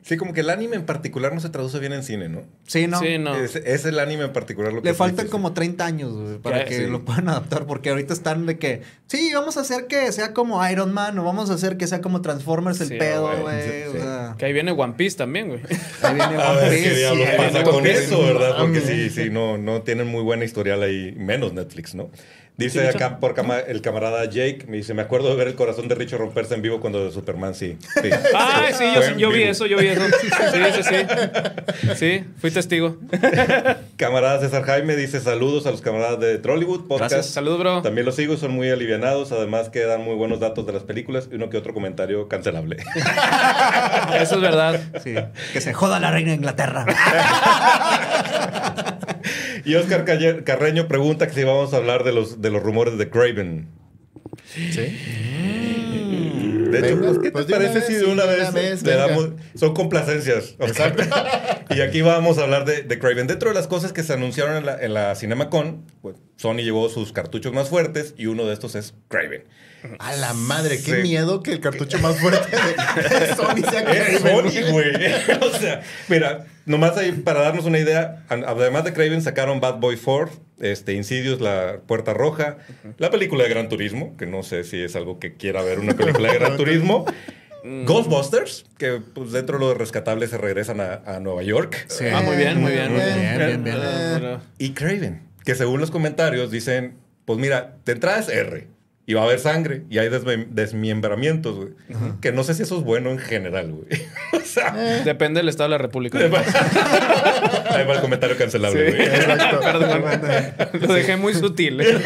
[0.03, 2.41] Sí, como que el anime en particular no se traduce bien en cine, ¿no?
[2.65, 2.97] Sí, ¿no?
[2.99, 3.35] Sí, no.
[3.35, 6.65] Es, es el anime en particular lo que Le faltan como 30 años güey, para
[6.65, 6.87] que sí.
[6.87, 10.67] lo puedan adaptar, porque ahorita están de que, sí, vamos a hacer que sea como
[10.67, 13.41] Iron Man o vamos a hacer que sea como Transformers el Sí, pedo, güey.
[13.41, 13.61] güey.
[13.61, 13.97] Sí, o sí.
[13.99, 15.59] sea, Que ahí viene One Piece también, güey.
[16.01, 18.55] ahí viene A One ver Piece, qué pasa con eso, ¿verdad?
[18.57, 22.09] Porque sí, sí, no, no tienen muy buena historial ahí, menos Netflix, ¿no?
[22.57, 25.87] Dice acá por cama- el camarada Jake, me dice, me acuerdo de ver el corazón
[25.87, 27.77] de Richo romperse en vivo cuando de Superman, sí.
[28.03, 28.09] sí.
[28.35, 28.83] Ay, sí,
[29.17, 29.49] yo, vi vivo.
[29.51, 30.01] eso, yo vi eso.
[30.51, 31.95] Sí, sí, sí.
[31.95, 32.97] Sí, fui testigo.
[33.95, 37.13] Camarada César Jaime dice, saludos a los camaradas de Trollywood Podcast.
[37.13, 37.33] Gracias.
[37.33, 37.81] Salud, bro.
[37.81, 41.29] También los sigo, son muy alivianados, además que dan muy buenos datos de las películas
[41.31, 42.77] y uno que otro comentario cancelable.
[44.19, 44.79] Eso es verdad.
[45.03, 45.15] Sí,
[45.53, 46.85] que se joda la reina de Inglaterra.
[49.65, 50.05] y Oscar
[50.43, 53.69] Carreño pregunta que si vamos a hablar de los, de los rumores de Craven.
[54.45, 54.61] Sí.
[56.71, 59.31] De hecho, Venga, pues, ¿qué te pues parece vez, si de una vez, le damos...
[59.55, 60.55] Son complacencias.
[60.57, 60.95] Oscar.
[61.69, 63.27] y aquí vamos a hablar de, de Craven.
[63.27, 66.89] Dentro de las cosas que se anunciaron en la, en la CinemaCon, pues, Sony llevó
[66.89, 69.43] sus cartuchos más fuertes y uno de estos es Craven.
[69.99, 71.01] A la madre, qué Sí.
[71.03, 74.91] miedo que el cartucho más fuerte de Sony sea Es Craven, Sony, güey.
[75.41, 79.97] o sea, mira, nomás ahí para darnos una idea, además de Craven sacaron Bad Boy
[79.97, 80.31] 4,
[80.61, 82.57] este, Insidious, La Puerta Roja,
[82.97, 85.93] la película de Gran Turismo, que no sé si es algo que quiera ver una
[85.95, 87.05] película de Gran Turismo.
[87.85, 91.85] Ghostbusters, que pues dentro de los rescatables se regresan a, a Nueva York.
[91.89, 92.05] Sí.
[92.11, 92.91] Ah, muy bien, muy bien.
[92.91, 93.77] Muy bien, bien, bien.
[93.79, 94.41] Ah, bueno.
[94.57, 98.67] Y Craven, que según los comentarios dicen, pues mira, de entrada R.
[99.07, 101.69] Y va a haber sangre y hay desmem- desmembramientos, güey.
[102.21, 103.87] Que no sé si eso es bueno en general, güey.
[104.33, 104.71] o sea,
[105.03, 106.17] Depende del estado de la República.
[107.69, 108.95] ahí va el comentario cancelable, Sí.
[108.97, 109.07] güey.
[109.09, 109.59] Exacto.
[109.61, 110.03] Perdón.
[110.87, 111.81] Lo dejé muy sutil.
[111.81, 111.99] ¿eh?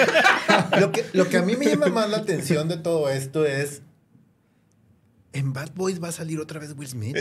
[0.79, 3.81] Lo que, lo que a mí me llama más la atención de todo esto es.
[5.33, 7.17] En Bad Boys va a salir otra vez Will Smith.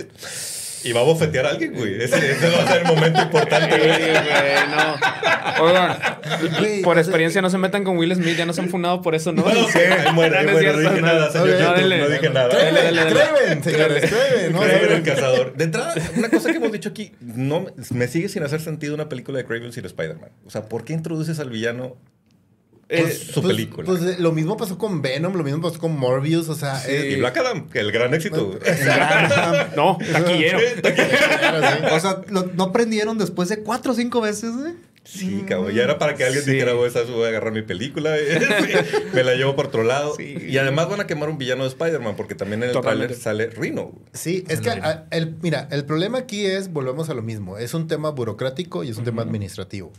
[0.84, 2.02] Y va a bofetear a alguien, güey.
[2.02, 4.12] Ese, ese va a ser el momento importante, Sí, güey.
[4.70, 5.64] no.
[5.64, 5.96] Oigan,
[6.58, 9.32] Güey, por experiencia no se metan con Will Smith, ya nos han funado por eso,
[9.32, 9.42] ¿no?
[9.42, 10.72] No, ahí muere, No, no muere.
[10.72, 11.06] No dije no.
[11.06, 11.48] nada, señor.
[11.50, 11.98] YouTube, dale.
[11.98, 12.48] No dije nada.
[12.48, 14.52] Craven, señores, Craven.
[14.52, 14.60] ¿no?
[14.60, 15.54] Craven el cazador.
[15.56, 19.08] De entrada, una cosa que hemos dicho aquí, no me sigue sin hacer sentido una
[19.08, 20.30] película de Craven sin Spider-Man.
[20.46, 21.96] O sea, ¿por qué introduces al villano
[22.96, 23.86] en Pues- su pues- película?
[23.86, 27.12] Pues eh, lo mismo pasó con Venom, lo mismo pasó con Morbius, o sea, eh,
[27.12, 28.46] y Black Adam, que el gran éxito.
[28.46, 28.58] güey.
[29.76, 30.58] No, taquillero.
[31.92, 34.50] o sea, lo- no aprendieron después de cuatro o cinco veces.
[35.06, 35.74] Sí, cabrón.
[35.74, 36.52] Ya era para que alguien Sí.
[36.52, 38.16] dijera, voy a agarrar mi película.
[39.12, 40.14] Me la llevo por otro lado.
[40.16, 40.34] Sí.
[40.48, 43.48] Y además van a quemar un villano de Spider-Man, porque también en el tráiler sale
[43.48, 43.92] Rino.
[44.14, 47.74] Sí, es que a- el, mira, el problema aquí es, volvemos a lo mismo, es
[47.74, 49.92] un tema burocrático y es un tema administrativo.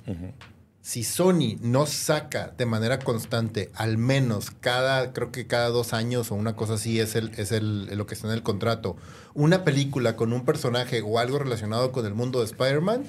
[0.85, 6.29] Si Sony no saca de manera constante, al menos cada, creo que cada dos años
[6.29, 8.95] o una cosa así es, el, es el, lo que está en el contrato,
[9.33, 13.03] una película con un personaje o algo relacionado con el mundo de Spider-Man,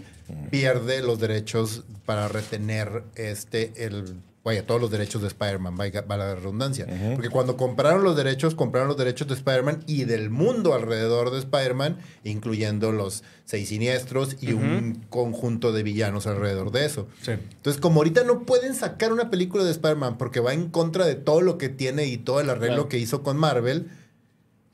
[0.50, 6.24] pierde los derechos para retener este, el, vaya, todos los derechos de Spider-Man, vaya, vaya
[6.24, 6.86] la redundancia.
[7.14, 11.38] Porque cuando compraron los derechos, compraron los derechos de Spider-Man y del mundo alrededor de
[11.40, 17.08] Spider-Man, incluyendo los seis siniestros y un conjunto de villanos alrededor de eso.
[17.22, 17.32] Sí.
[17.32, 21.16] Entonces, como ahorita no pueden sacar una película de Spider-Man porque va en contra de
[21.16, 22.88] todo lo que tiene y todo el arreglo Claro.
[22.88, 23.88] que hizo con Marvel,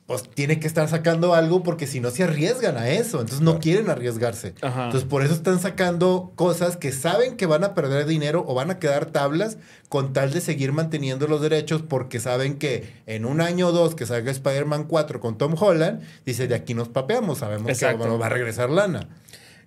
[0.06, 3.20] pues tiene que estar sacando algo porque si no se arriesgan a eso.
[3.20, 4.54] Entonces no quieren arriesgarse.
[4.60, 4.86] Ajá.
[4.86, 8.70] Entonces por eso están sacando cosas que saben que van a perder dinero o van
[8.70, 13.40] a quedar tablas con tal de seguir manteniendo los derechos porque saben que en un
[13.40, 17.38] año o dos que salga Spider-Man 4 con Tom Holland, dice de aquí nos papeamos,
[17.38, 17.98] sabemos Exacto.
[17.98, 19.08] que bueno, va a regresar lana.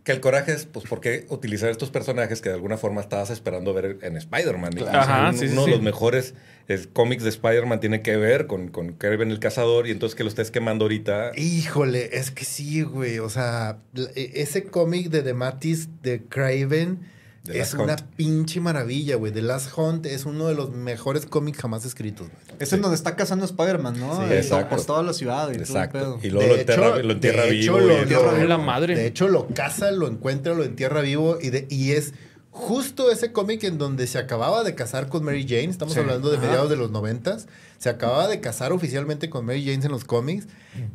[0.05, 3.31] Que el coraje es, pues, ¿por qué utilizar estos personajes que de alguna forma estabas
[3.31, 4.73] esperando ver en Spider-Man?
[4.73, 4.99] Claro.
[4.99, 6.35] Ajá, uno sí, sí, uno de los mejores
[6.67, 10.23] es, cómics de Spider-Man tiene que ver con, con Kraven el Cazador y entonces que
[10.23, 11.31] lo estés quemando ahorita.
[11.35, 13.17] Híjole, es que sí, güey.
[13.17, 13.79] O sea,
[14.15, 16.99] e- ese cómic de The Matis de Craven
[17.45, 18.01] The es Last una Hunt.
[18.15, 19.31] pinche maravilla, güey.
[19.31, 22.57] The Last Hunt es uno de los mejores cómics jamás escritos, güey.
[22.59, 24.17] Es en donde está cazando Spider-Man, ¿no?
[24.17, 24.75] Sí, Y exacto.
[24.75, 25.99] Por toda la ciudad y Exacto.
[25.99, 26.39] todo Y el pedo.
[26.39, 27.77] luego lo entierra, lo entierra de vivo.
[27.79, 28.95] hecho, y lo, lo- la madre.
[28.95, 32.13] de hecho, lo caza, lo encuentra, lo entierra vivo y, de, y es
[32.51, 35.65] justo ese cómic en donde se acababa de casar con Mary Jane.
[35.65, 35.99] Estamos Sí.
[35.99, 36.45] hablando de Ajá.
[36.47, 37.47] mediados de los noventas.
[37.77, 40.47] Se acababa de casar oficialmente con Mary Jane en los cómics.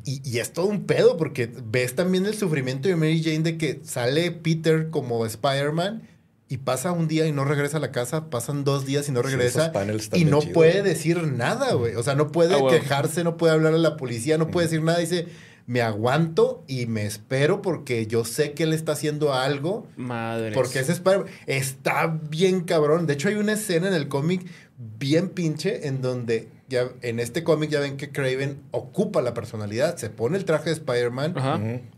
[0.04, 3.58] Y, y es todo un pedo porque ves también el sufrimiento de Mary Jane de
[3.58, 6.08] que sale Peter como Spider-Man.
[6.50, 9.22] Y pasa un día y no regresa a la casa, pasan dos días y no
[9.22, 9.72] Sí, regresa.
[10.14, 11.94] y no puede decir nada, güey.
[11.94, 14.82] O sea, no puede Ah, quejarse, no puede hablar a la policía, no puede decir
[14.82, 14.98] nada.
[14.98, 15.26] Dice,
[15.66, 19.86] me aguanto y me espero porque yo sé que él está haciendo algo.
[19.96, 20.50] Madre.
[20.52, 23.06] Porque ese Spider está bien cabrón.
[23.06, 24.44] De hecho, hay una escena en el cómic
[24.98, 29.96] bien pinche en donde ya en este cómic ya ven que Craven ocupa la personalidad,
[29.98, 31.34] se pone el traje de Spider-Man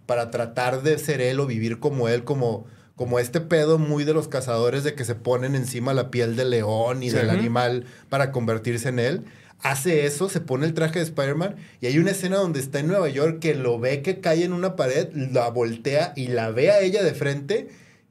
[0.04, 4.14] para tratar de ser él o vivir como él, como, como este pedo muy de
[4.14, 7.16] los cazadores de que se ponen encima la piel del león y Sí.
[7.16, 9.24] del animal para convertirse en él.
[9.60, 12.88] Hace eso, se pone el traje de Spider-Man y hay una escena donde está en
[12.88, 16.70] Nueva York que lo ve que cae en una pared, la voltea y la ve
[16.72, 17.68] a ella de frente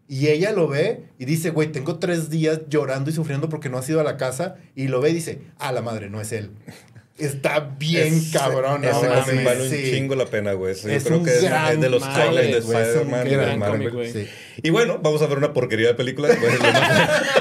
[0.07, 3.77] y ella lo ve y dice, güey, tengo tres días llorando y sufriendo porque no
[3.77, 6.31] has ido a la casa y lo ve y dice, ah, la madre, no es
[6.31, 6.51] él.
[7.21, 8.83] Está bien cabrón.
[8.83, 9.91] Ese no cómic vale un sí.
[9.91, 10.75] chingo la pena, güey.
[10.75, 13.57] Yo Es creo un que es, gran es de los highlights de Spider-Man y de
[13.57, 14.11] Marvel.
[14.11, 14.27] Sí.
[14.63, 16.29] Y bueno, vamos a ver una porquería de película.
[16.29, 16.37] Más-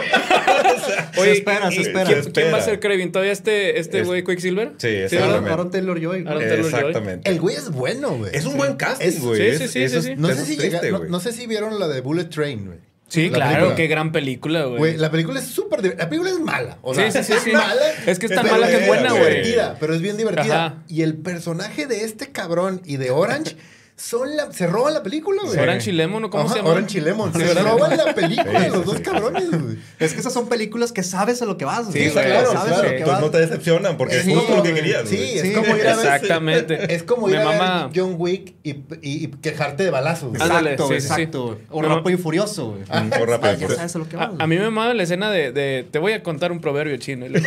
[1.20, 2.04] Se espera, se espera.
[2.04, 3.12] ¿quién, Se quién va a ser Craven?
[3.12, 4.72] ¿Todavía este este Es- güey Quicksilver?
[4.78, 5.50] Sí, exactamente.
[5.50, 6.24] Aaron Taylor Joy.
[6.26, 6.42] Aaron.
[6.42, 7.28] Exactamente.
[7.30, 8.30] El güey es bueno, güey.
[8.34, 9.52] Es un buen casting, güey.
[9.58, 10.14] sí, sí, Es- sí, sí, sí.
[10.16, 12.78] No sé, si llega- no sé si vieron la de Bullet Train, güey.
[13.10, 13.74] Sí, La claro, película.
[13.76, 14.96] qué gran película, güey.
[14.96, 16.04] La película es súper divertida.
[16.04, 16.78] La película es mala.
[16.80, 17.50] O sea, sí, sí, sí.
[17.50, 17.82] Es mala.
[18.06, 19.24] Es que es tan mala que es buena, güey.
[19.24, 20.66] divertida, pero es bien divertida.
[20.66, 20.74] Ajá.
[20.88, 23.56] Y el personaje de este cabrón y de Orange
[24.00, 25.58] son la, se roban la película, güey.
[25.58, 26.70] Orange y Lemon, ¿o cómo Ajá, se llama?
[26.70, 27.32] Orange y Lemon.
[27.34, 29.02] Sí, se roban la película, Sí, los sí, dos sí.
[29.02, 29.76] cabrones, güey.
[29.98, 31.86] Es que esas son películas que sabes a lo que vas.
[31.92, 32.10] Sí, güey.
[32.12, 32.74] güey, claro, sabes claro.
[32.74, 33.20] a lo que Entonces vas.
[33.20, 35.08] no te decepcionan porque es Sí, justo lo que querías.
[35.08, 35.34] Sí, güey.
[35.38, 36.06] es Sí, como ir a ver.
[36.06, 36.94] Exactamente.
[36.94, 37.48] Es como ir a
[37.84, 40.34] ver John Wick y, y- y quejarte de balazos.
[40.34, 41.06] Exacto, sí, sí, sí.
[41.06, 41.58] exacto.
[41.70, 42.82] O rápido y furioso, güey.
[43.20, 43.76] O rápido, pues.
[43.76, 43.96] sabes
[44.38, 47.26] a mí me mama la escena de, de- Te voy a contar un proverbio chino.
[47.26, 47.40] y le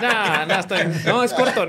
[0.00, 0.92] nah, está bien.
[1.06, 1.66] No, es corto.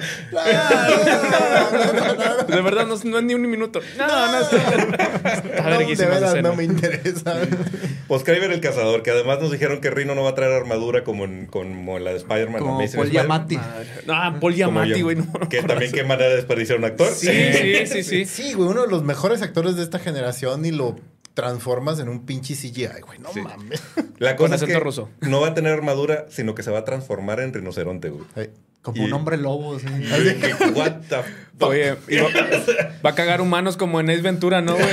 [2.47, 3.79] De verdad, no, es- no es ni un minuto.
[3.97, 6.41] No, no, está Está No, de escena.
[6.41, 7.35] no me interesa.
[8.07, 11.03] Pues Kraven el cazador, que además nos dijeron que Rino no va a traer armadura
[11.03, 12.61] como en, como en la de Spider-Man.
[12.61, 13.09] Como Amazing Paul.
[13.11, 13.59] Giamatti.
[14.05, 15.15] No, Paul Giamatti, güey.
[15.17, 17.07] No, que también qué manera de desperdiciar un actor.
[17.09, 18.25] Sí, sí, sí, sí.
[18.25, 20.95] Sí, güey, uno de los mejores actores de esta generación y lo
[21.33, 23.19] transformas en un pinche CGI, güey.
[23.19, 23.41] No Sí.
[23.41, 23.81] mames.
[24.19, 25.09] La Con cosa es que ruso.
[25.21, 28.25] no va a tener armadura, sino que se va a transformar en rinoceronte, güey.
[28.35, 28.49] Ay,
[28.81, 29.75] Como Y- un hombre lobo.
[29.75, 29.85] así.
[30.75, 31.17] What the
[31.59, 31.69] fuck?
[31.69, 32.29] Oye, y va,
[33.05, 34.87] va a cagar humanos como en Ace Ventura, ¿no, güey?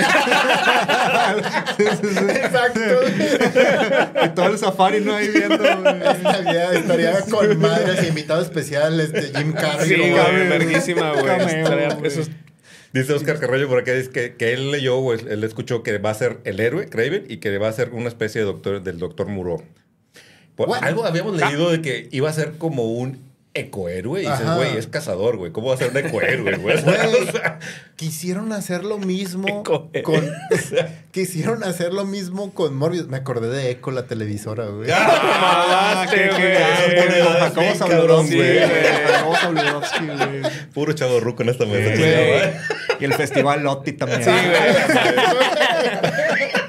[1.78, 2.80] Exacto.
[4.24, 6.02] Y todo el safari no ahí viendo, güey.
[6.12, 9.88] estaría, estaría con madres invitado especial este Jim Carrey.
[9.88, 11.40] Sí, güey, verguísima, güey.
[11.40, 12.06] Estaría- güey.
[12.08, 12.30] Eso es
[12.92, 15.98] Dice Oscar Carrillo por acá dice que, que él leyó o él él escuchó que
[15.98, 18.82] va a ser el héroe, Craven, y que va a ser una especie de doctor
[18.82, 19.62] del doctor Muro.
[20.56, 20.86] Por- Bueno.
[20.86, 23.27] algo habíamos leído de que iba a ser como un
[23.58, 24.22] ecohéroe.
[24.22, 25.52] Y dices, güey, es cazador, güey.
[25.52, 26.76] ¿Cómo va a ser un ecohéroe, güey?
[26.78, 27.58] O sea,
[27.96, 29.90] quisieron hacer lo mismo Eco.
[30.02, 30.30] con
[31.12, 33.08] quisieron hacer lo mismo con Morbius.
[33.08, 34.90] Me acordé de Echo la televisora, güey.
[34.92, 36.28] Ah, güey.
[37.40, 38.58] Jacobo Zabludovsky, güey.
[38.58, 38.84] güey.
[39.12, 40.42] Jacobo Zabludovsky, güey.
[40.74, 42.58] Puro chavo ruco en esta mesa.
[43.00, 44.24] Y el festival Lotti también.
[44.24, 46.27] Sí, güey.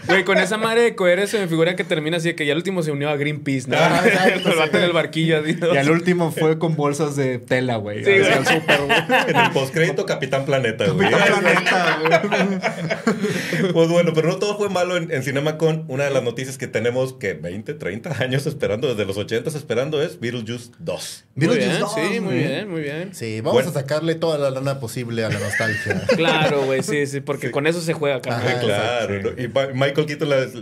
[0.10, 2.52] Güey, con esa madre de coheres se me figura que termina así de que ya
[2.54, 3.78] el último se unió a Greenpeace, ¿no?
[3.80, 4.02] Ah,
[4.74, 5.40] en el barquillo.
[5.40, 5.74] así, ¿no?
[5.74, 8.04] Y al último fue con bolsas de tela, güey.
[8.04, 8.12] Sí.
[8.12, 11.10] En el postcrédito, Capitán Planeta, güey.
[11.10, 11.98] Capitán Planeta,
[13.60, 13.72] güey.
[13.74, 15.86] Pues bueno, pero no todo fue malo en, en CinemaCon.
[15.88, 20.02] Una de las noticias que tenemos que 20, 30 años esperando, desde los 80 esperando,
[20.02, 21.26] es Beetlejuice 2.
[21.36, 22.48] Muy Beetlejuice bien, dos, sí, muy güey.
[22.48, 23.14] bien, muy bien.
[23.14, 23.70] Sí, vamos Bueno.
[23.70, 26.02] a sacarle toda la lana posible a la nostalgia.
[26.20, 28.20] Claro, güey, sí, sí, porque con eso se juega.
[28.28, 28.60] Ajá.
[28.60, 29.32] claro.
[29.38, 29.99] Y Michael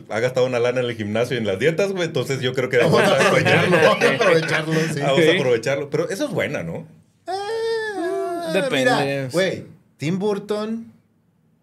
[0.09, 2.05] Ha gastado una lana en el gimnasio y en las dietas, güey.
[2.05, 4.99] Entonces yo creo que vamos a aprovecharlo, vamos a aprovecharlo, sí.
[5.01, 5.89] Vamos a aprovecharlo.
[5.89, 6.87] Pero eso es buena, ¿no?
[7.27, 8.77] Ah, Depende.
[8.79, 9.65] Mira, güey,
[9.97, 10.91] Tim Burton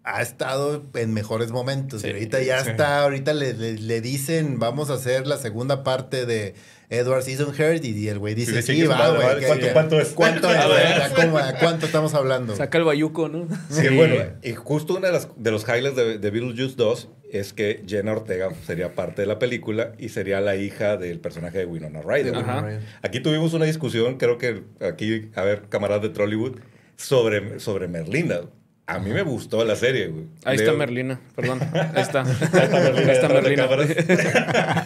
[0.05, 2.03] ha estado en mejores momentos.
[2.03, 2.71] Sí, y ahorita ya sí.
[2.71, 6.55] está, ahorita le, le- le dicen, vamos a hacer la segunda parte de
[6.91, 9.23] Edward Seasonheart y el güey dice, sí, "Chingue su va, güey.
[9.27, 12.55] vale, ¿qué- ¿cuánto- es?" ¿Cuánto es, A ¿Cuánto estamos hablando?
[12.55, 13.49] Saca el bayuco, ¿no?
[13.71, 17.53] Sí, bueno, y justo uno de, las- de los highlights de, de Beetlejuice 2 es
[17.55, 21.65] que Jenna Ortega sería parte de la película y sería la hija del personaje de
[21.67, 22.35] Winona Ryder.
[22.37, 22.79] Ajá.
[23.03, 26.59] Aquí tuvimos una discusión, creo que aquí, a ver, camaradas de Trollywood,
[26.97, 28.43] sobre, sobre Merlina.
[28.87, 30.27] A mí me gustó la serie, güey.
[30.45, 31.59] Ahí está Merlina, perdón.
[31.95, 32.21] Ahí está.
[32.23, 34.85] Ahí está Merlina, está detrás de Merlina.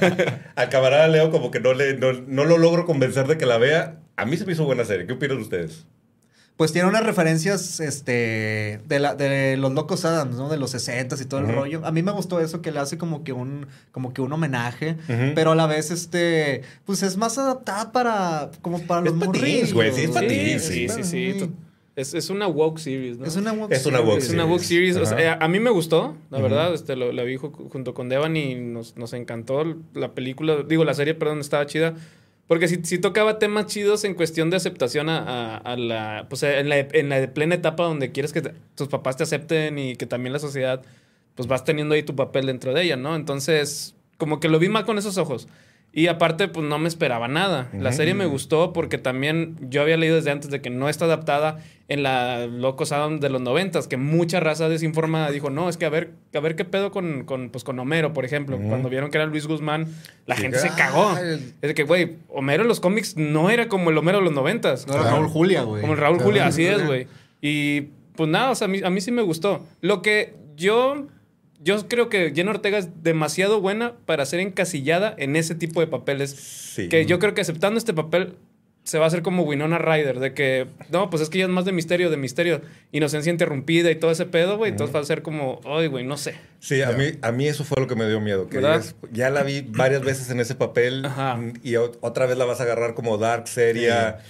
[0.54, 3.58] Al camarada Leo como que no, le, no, no lo logro convencer de que la
[3.58, 3.98] vea.
[4.16, 5.06] A mí se me hizo buena serie.
[5.06, 5.86] ¿Qué opinan ustedes?
[6.56, 10.48] Pues tiene unas referencias este, de, la, de los locos Adams, ¿no?
[10.48, 11.82] De los 60 y todo el rollo.
[11.86, 14.96] A mí me gustó eso que le hace como que un, como que un homenaje,
[15.36, 19.72] pero a la vez, este, pues es más adaptada para, como para Es los morrillos.
[19.72, 21.50] güey, sí, es pa' Sí, teens, sí, sí, sí.
[21.98, 22.00] Sí.
[22.00, 23.26] Es, es una woke series, ¿no?
[23.26, 24.94] Es una woke Es una woke Es una book series.
[24.94, 25.12] series.
[25.12, 26.72] O sea, a mí me gustó, la verdad.
[26.74, 30.62] Este, lo, la vi ju- junto con Devan y nos, nos encantó la película.
[30.62, 31.94] Digo, la serie, perdón, estaba chida.
[32.46, 36.26] Porque si, si tocaba temas chidos en cuestión de aceptación a, a- a la...
[36.30, 39.78] Pues en la, en la plena etapa donde quieres que te- tus papás te acepten
[39.78, 40.82] y que también la sociedad...
[41.34, 43.14] Pues vas teniendo ahí tu papel dentro de ella, ¿no?
[43.14, 45.46] Entonces, como que lo vi más con esos ojos.
[45.90, 47.70] Y aparte, pues no me esperaba nada.
[47.72, 51.06] La serie me gustó porque también yo había leído desde antes de que no está
[51.06, 55.78] adaptada en la Locos Adam de los noventas, que mucha raza desinformada dijo, no, es
[55.78, 58.58] que a ver, a ver qué pedo con, con, pues, con Homero, por ejemplo.
[58.58, 59.86] Cuando vieron que era Luis Guzmán,
[60.26, 61.08] la Sí, gente que, se cagó.
[61.16, 64.18] "Ah, el- Es de que, güey, Homero en los cómics no era como el Homero
[64.18, 64.86] de los noventas.
[64.86, 65.80] No era Raúl Julia, güey.
[65.80, 67.06] Como el Raúl Julia, así es, güey.
[67.40, 69.64] Y pues nada, o sea, a mí, a mí sí me gustó.
[69.80, 71.06] Lo que yo,
[71.60, 75.86] yo creo que Jenna Ortega es demasiado buena para ser encasillada en ese tipo de
[75.86, 76.30] papeles.
[76.30, 76.88] Sí.
[76.88, 78.36] Que yo creo que aceptando este papel
[78.88, 81.50] se va a hacer como Winona Ryder, de que, no, pues es que ya es
[81.50, 84.70] más de misterio, de misterio, inocencia interrumpida y todo ese pedo, güey.
[84.70, 86.36] Entonces va a ser como, ay, güey, no sé.
[86.58, 88.48] Sí, a mí, a mí eso fue lo que me dio miedo.
[88.48, 88.62] Que
[89.12, 91.38] ya la vi varias veces en ese papel Ajá.
[91.62, 94.20] y otra vez la vas a agarrar como dark, seria.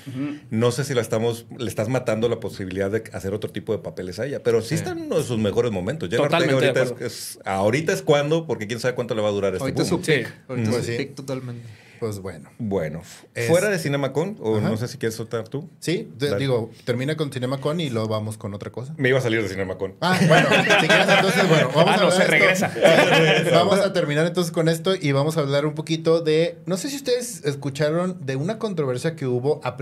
[0.51, 3.79] No sé si la estamos, le estás matando la posibilidad de hacer otro tipo de
[3.79, 6.09] papeles a ella, pero sí, está en uno de sus mejores momentos.
[6.11, 9.33] Totalmente de ahorita es, es- ahorita es cuando, porque quién sabe cuánto le va a
[9.33, 10.03] durar este Ahorita es boom.
[10.05, 10.23] Sí.
[10.49, 10.97] Pues es su sí.
[10.99, 11.63] pick totalmente.
[12.01, 12.51] Pues bueno.
[12.59, 13.03] Bueno,
[13.35, 14.69] Es- fuera de CinemaCon, o Ajá.
[14.71, 15.69] no sé si quieres soltar tú.
[15.81, 16.37] Sí, Dale.
[16.39, 18.95] digo, termina con CinemaCon y luego vamos con otra cosa.
[18.97, 19.95] Me iba a salir de CinemaCon.
[20.01, 22.73] Ah, bueno, si quieres entonces, bueno, vamos Ah, a no, se regresa.
[23.53, 26.89] Vamos a terminar entonces con esto y vamos a hablar un poquito de, no sé
[26.91, 29.77] si ustedes escucharon de una controversia que hubo a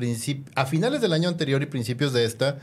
[0.55, 2.59] a finales del año anterior y principios de esta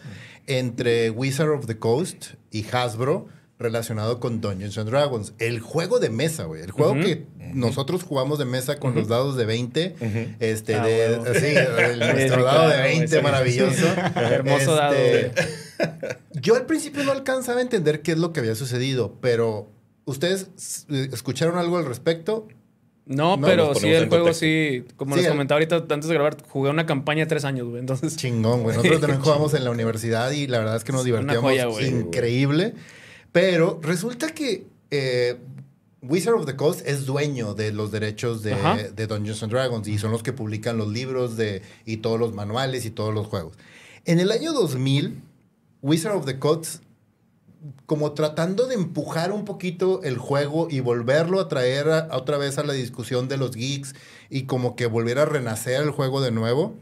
[0.47, 3.27] entre Wizard of the Coast y Hasbro
[3.59, 8.39] relacionado con Dungeons and Dragons, el juego de mesa, güey, el juego que nosotros jugamos
[8.39, 10.17] de mesa con los dados de 20, Ujú.
[10.39, 13.21] este Ah, de sí, el, nuestro dado de claro, 20 sí.
[13.23, 13.85] maravilloso.
[14.15, 15.31] Hermoso dado, Este,
[16.41, 19.69] yo al principio no alcanzaba a entender qué es lo que había sucedido, pero
[20.05, 20.49] ¿ustedes
[21.11, 22.47] escucharon algo al respecto?
[23.05, 24.45] No, No, pero sí, el juego contexto.
[24.45, 27.43] sí, como Sí, les el- comentaba ahorita antes de grabar, jugué una campaña de tres
[27.45, 27.81] años, güey.
[27.81, 28.77] Entonces, Chingón, güey.
[28.77, 31.65] Nosotros también jugamos en la universidad y la verdad es que nos Una divertíamos joya,
[31.65, 31.85] güey.
[31.87, 32.73] increíble.
[33.33, 35.37] Pero resulta que eh,
[36.01, 38.53] Wizard of the Coast es dueño de los derechos de,
[39.07, 42.85] Dungeons and Dragons y son los que publican los libros de, y todos los manuales
[42.85, 43.57] y todos los juegos.
[44.05, 45.19] En el año 2000,
[45.81, 46.83] Wizard of the Coast,
[47.85, 52.37] como tratando de empujar un poquito el juego y volverlo a traer a- a otra
[52.37, 53.95] vez a la discusión de los geeks
[54.29, 56.75] y como que volver a renacer el juego de nuevo,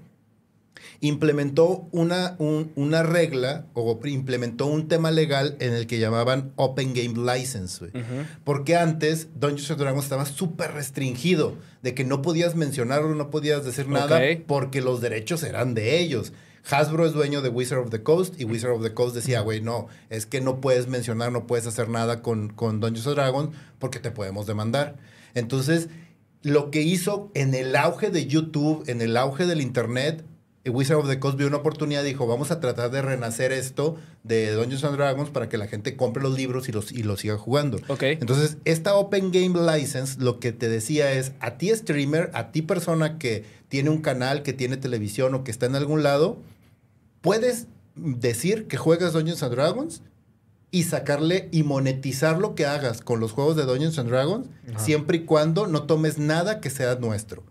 [1.02, 6.94] implementó una, un- una regla o implementó un tema legal en el que llamaban Open
[6.94, 7.80] Game License.
[7.92, 8.06] güey.
[8.44, 13.66] Porque antes Dungeons and Dragons estaba súper restringido, de que no podías mencionarlo, no podías
[13.66, 16.34] decir nada, porque los derechos eran de ellos.
[16.70, 19.62] Hasbro es dueño de Wizard of the Coast y Wizard of the Coast decía, güey,
[19.62, 23.56] no, es que no puedes mencionar, no puedes hacer nada con, con Dungeons and Dragons
[23.80, 24.98] porque te podemos demandar.
[25.34, 25.90] Entonces,
[26.44, 30.24] lo que hizo en el auge de YouTube, en el auge del Internet,
[30.70, 33.98] Wizard of the Coast vio una oportunidad y dijo, vamos a tratar de renacer esto
[34.24, 37.22] de Dungeons and Dragons para que la gente compre los libros y los, y los
[37.22, 37.80] siga jugando.
[37.88, 38.04] Ok.
[38.04, 42.62] Entonces, esta Open Game License lo que te decía es, a ti streamer, a ti
[42.62, 46.38] persona que tiene un canal, que tiene televisión o que está en algún lado,
[47.22, 50.02] puedes decir que juegas Dungeons and Dragons
[50.70, 54.48] y sacarle y monetizar lo que hagas con los juegos de Dungeons and Dragons,
[54.78, 57.44] siempre y cuando no tomes nada que sea nuestro.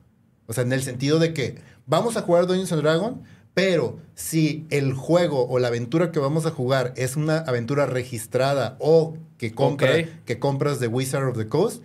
[0.46, 1.58] O sea, en el sentido de que
[1.90, 3.18] vamos a jugar Dungeons and Dragons,
[3.53, 8.76] pero si el juego o la aventura que vamos a jugar es una aventura registrada
[8.79, 11.83] o que, compra, que compras de Wizard of the Coast,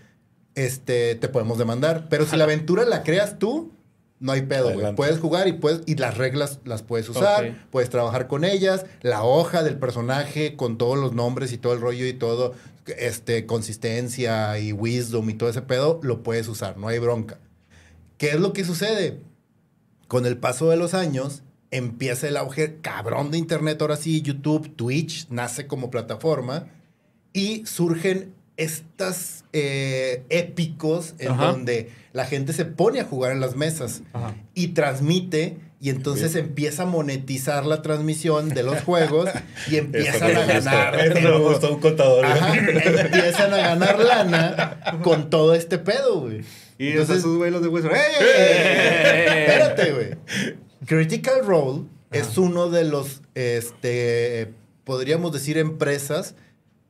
[0.53, 2.07] este, te podemos demandar.
[2.07, 3.71] Pero si la aventura la creas tú,
[4.19, 4.95] No hay pedo, güey.
[4.95, 9.23] Puedes jugar y puedes y las reglas las puedes usar, puedes trabajar con ellas, la
[9.23, 12.53] hoja del personaje con todos los nombres y todo el rollo y todo,
[12.97, 17.39] este consistencia y wisdom y todo ese pedo lo puedes usar, no hay bronca.
[18.17, 19.19] ¿Qué es lo que sucede?
[20.07, 24.75] Con el paso de los años empieza el auge cabrón de internet, ahora sí, YouTube,
[24.75, 26.67] Twitch nace como plataforma
[27.33, 31.47] y surgen estas eh, épicos en Ajá.
[31.47, 34.35] donde la gente se pone a jugar en las mesas Ajá.
[34.53, 39.29] y transmite y entonces empieza a monetizar la transmisión de los juegos
[39.69, 40.71] y empiezan a gusta.
[40.71, 41.13] ganar.
[41.13, 42.25] Me un contador.
[42.25, 46.41] Ajá, empiezan a ganar lana con todo este pedo, güey.
[46.79, 47.93] Y Entonces- esos güeyes de Wizard.
[47.93, 47.99] ¡Eh!
[48.19, 49.45] Eh.
[49.47, 50.55] Espérate, güey.
[50.87, 54.53] Critical Role es uno de los, este,
[54.85, 56.33] podríamos decir, empresas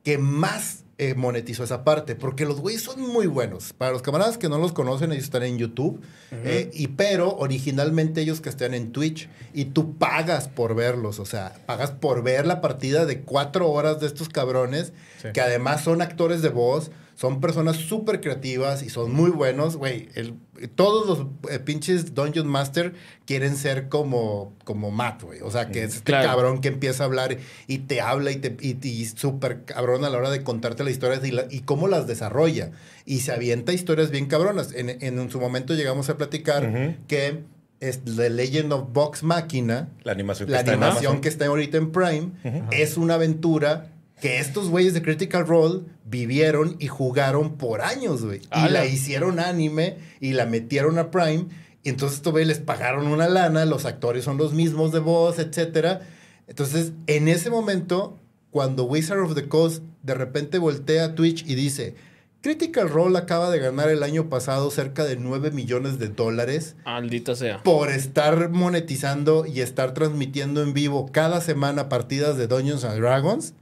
[0.04, 3.72] que más eh, monetizó esa parte, porque los güeyes son muy buenos.
[3.74, 6.00] Para los camaradas que no los conocen, ellos están en YouTube,
[6.32, 11.26] eh, y pero originalmente ellos que están en Twitch, y tú pagas por verlos, o
[11.26, 15.28] sea, pagas por ver la partida de cuatro horas de estos cabrones, Sí.
[15.34, 20.08] que además son actores de voz, son personas súper creativas y son muy buenos, güey.
[20.14, 20.34] el-
[20.74, 22.92] Todos los eh, pinches Dungeon Master
[23.26, 25.40] quieren ser como, como Matt, güey.
[25.42, 26.28] O sea, que es este Claro.
[26.28, 30.10] cabrón que empieza a hablar y te habla y, te, y, y súper cabrón a
[30.10, 32.70] la hora de contarte las historias y, la- y cómo las desarrolla.
[33.06, 34.72] Y se avienta historias bien cabronas.
[34.74, 37.44] En, en su momento llegamos a platicar que
[37.80, 41.46] es The Legend of Vox Machina, La animación que la está en animación que está
[41.46, 42.30] ahorita en Prime,
[42.72, 48.40] es una aventura que estos güeyes de Critical Role vivieron y jugaron por años, güey.
[48.54, 51.46] Y la hicieron anime y la metieron a Prime.
[51.82, 55.38] Y entonces estos güeyes les pagaron una lana, los actores son los mismos de voz,
[55.38, 56.00] etcétera.
[56.48, 58.18] Entonces, en ese momento,
[58.50, 61.94] cuando Wizard of the Coast de repente voltea a Twitch y dice,
[62.40, 67.34] Critical Role acaba de ganar el año pasado cerca de 9 millones de dólares Maldita
[67.34, 67.62] sea.
[67.64, 73.54] por estar monetizando y estar transmitiendo en vivo cada semana partidas de Dungeons and Dragons,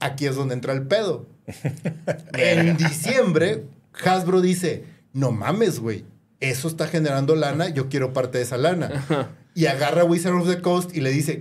[0.00, 1.28] aquí es donde entra el pedo.
[2.34, 3.64] en diciembre,
[4.04, 6.04] Hasbro dice, no mames, güey,
[6.40, 9.30] eso está generando lana, yo quiero parte de esa lana.
[9.54, 11.40] Y agarra a Wizard of the Coast y le dice,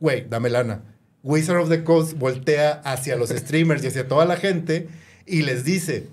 [0.00, 0.82] güey, dame lana.
[1.22, 4.88] Wizard of the Coast voltea hacia los streamers y hacia toda la gente
[5.26, 6.08] y les dice,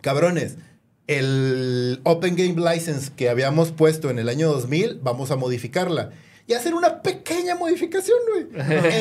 [0.00, 0.56] cabrones,
[1.06, 6.10] el Open Game License que habíamos puesto en el año 2000, vamos a modificarla.
[6.48, 8.46] Y hacer una pequeña modificación, güey.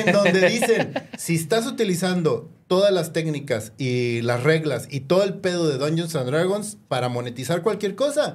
[0.05, 5.35] en donde dicen, si estás utilizando todas las técnicas y las reglas y todo el
[5.35, 8.33] pedo de Dungeons and Dragons para monetizar cualquier cosa,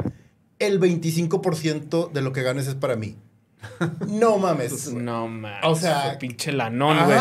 [0.59, 3.17] el 25% de lo que ganes es para mí.
[4.09, 4.89] No mames.
[4.93, 5.61] No mames.
[5.65, 7.19] O sea, pinche lanón, güey.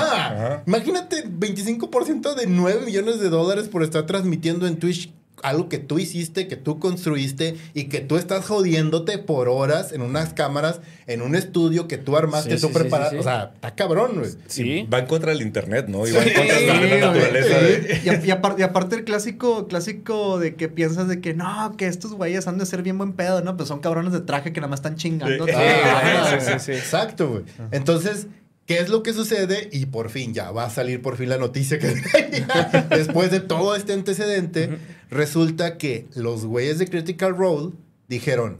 [0.66, 6.00] Imagínate 25% de 9 millones de dólares por estar transmitiendo en Twitch algo que tú
[6.00, 11.22] hiciste, que tú construiste y que tú estás jodiéndote por horas en unas cámaras, en
[11.22, 13.18] un estudio que tú armaste, Sí, tú sí, preparaste.
[13.18, 13.28] sí, sí.
[13.28, 14.30] O sea, está cabrón, güey.
[14.48, 14.88] Sí.
[14.94, 16.08] Va en contra del internet, ¿no?
[16.08, 17.60] Y va en Sí, contra de la güey, naturaleza.
[17.60, 17.66] sí.
[17.66, 21.34] de- Y, a- y apar- y aparte el clásico, clásico de que piensas de que
[21.34, 23.58] no, que estos güeyes han de ser bien buen pedo, ¿no?
[23.58, 25.46] Pues son cabrones de traje que nada más están chingando.
[25.46, 25.56] Güey.
[26.40, 26.72] sí, sí.
[26.74, 27.44] Exacto, güey.
[27.72, 28.28] Entonces,
[28.72, 29.70] ¿qué es lo que sucede?
[29.74, 31.88] Y por fin, ya va a salir por fin la noticia que
[32.90, 34.78] después de todo este antecedente,
[35.10, 37.74] resulta que los güeyes de Critical Role
[38.08, 38.60] dijeron,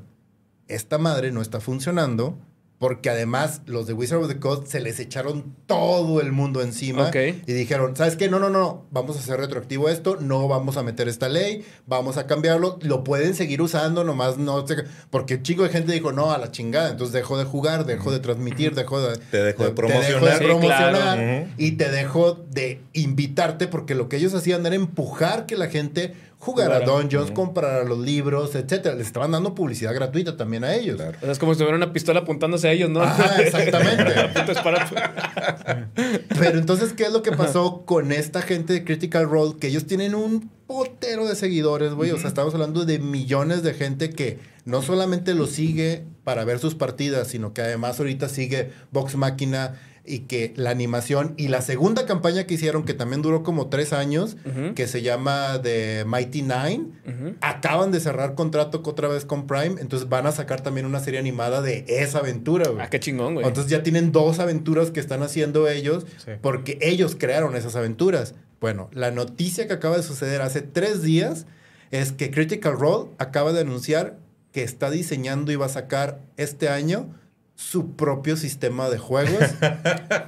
[0.68, 2.38] esta madre no está funcionando.
[2.82, 7.10] Porque además los de Wizard of the Coast se les echaron todo el mundo encima
[7.10, 7.16] Ok.
[7.46, 8.28] y dijeron, ¿sabes qué?
[8.28, 12.18] No, no, no, vamos a hacer retroactivo esto, no vamos a meter esta ley, vamos
[12.18, 14.66] a cambiarlo, lo pueden seguir usando, nomás no...
[14.68, 18.12] se- Porque chico de gente dijo, no, a la chingada, entonces dejo de jugar, dejo
[18.12, 19.16] de transmitir, dejo de...
[19.30, 20.14] Te dejo de Te promocionar.
[20.14, 21.48] dejo de Sí, promocionar claro.
[21.58, 26.16] Y te dejo de invitarte porque lo que ellos hacían era empujar que la gente
[26.42, 26.86] jugara Jugara.
[26.86, 28.96] Dungeons, comprara los libros, etcétera.
[28.96, 30.96] Les estaban dando publicidad gratuita también a ellos.
[30.96, 31.18] Claro.
[31.18, 33.02] O sea, es como si tuviera una pistola apuntándose a ellos, ¿no?
[33.02, 34.04] Ajá, exactamente.
[36.40, 39.58] Pero entonces, ¿qué es lo que pasó con esta gente de Critical Role?
[39.60, 42.10] Que ellos tienen un potero de seguidores, güey.
[42.10, 46.58] O sea, estamos hablando de millones de gente que no solamente lo sigue para ver
[46.58, 51.62] sus partidas, sino que además ahorita sigue Vox Máquina y que la animación y la
[51.62, 54.36] segunda campaña que hicieron, que también duró como tres años,
[54.76, 57.36] que se llama The Mighty Nine, Ujú.
[57.42, 61.20] acaban de cerrar contrato otra vez con Prime, entonces van a sacar también una serie
[61.20, 62.82] animada de esa aventura, güey.
[62.84, 63.46] Ah, qué chingón, güey.
[63.46, 66.32] Entonces ya tienen dos aventuras que están haciendo ellos Sí.
[66.42, 68.34] porque ellos crearon esas aventuras.
[68.60, 71.46] Bueno, la noticia que acaba de suceder hace tres días
[71.92, 74.18] es que Critical Role acaba de anunciar
[74.52, 77.14] que está diseñando y va a sacar este año
[77.62, 79.44] su propio sistema de juegos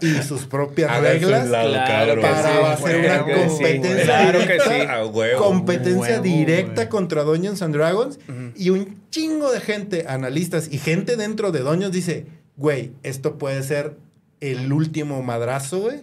[0.01, 4.45] y sus propias reglas lado, Claro para sí, hacer una que sí, competencia claro que
[4.45, 4.81] directa, sí.
[4.87, 5.43] A huevo.
[5.43, 8.19] competencia Huevo, directa contra Dungeons and Dragons
[8.55, 13.63] y un chingo de gente, analistas y gente dentro de Dungeons dice, güey, esto puede
[13.63, 13.97] ser
[14.39, 16.01] el último madrazo, güey,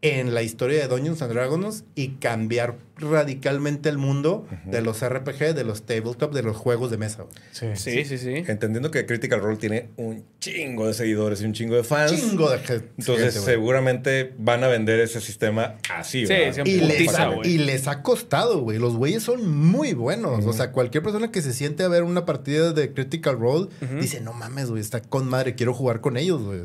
[0.00, 5.54] en la historia de Dungeons and Dragons y cambiar radicalmente el mundo de los RPG,
[5.54, 7.24] de los tabletop, de los juegos de mesa.
[7.24, 7.76] güey.
[7.76, 8.34] Sí, sí, sí.
[8.46, 12.12] Entendiendo que Critical Role tiene un chingo de seguidores y un chingo de fans.
[12.14, 12.88] Chingo de gente.
[12.98, 16.54] Entonces, seguramente van a vender ese sistema así, Sí, ¿verdad?
[16.54, 16.72] siempre.
[16.72, 17.50] Y les, ha, güey.
[17.50, 18.78] y les ha costado, güey.
[18.78, 20.44] Los güeyes son muy buenos.
[20.46, 23.68] O sea, cualquier persona que se siente a ver una partida de Critical Role
[24.00, 26.60] dice, no mames, güey, está con madre, quiero jugar con ellos, güey.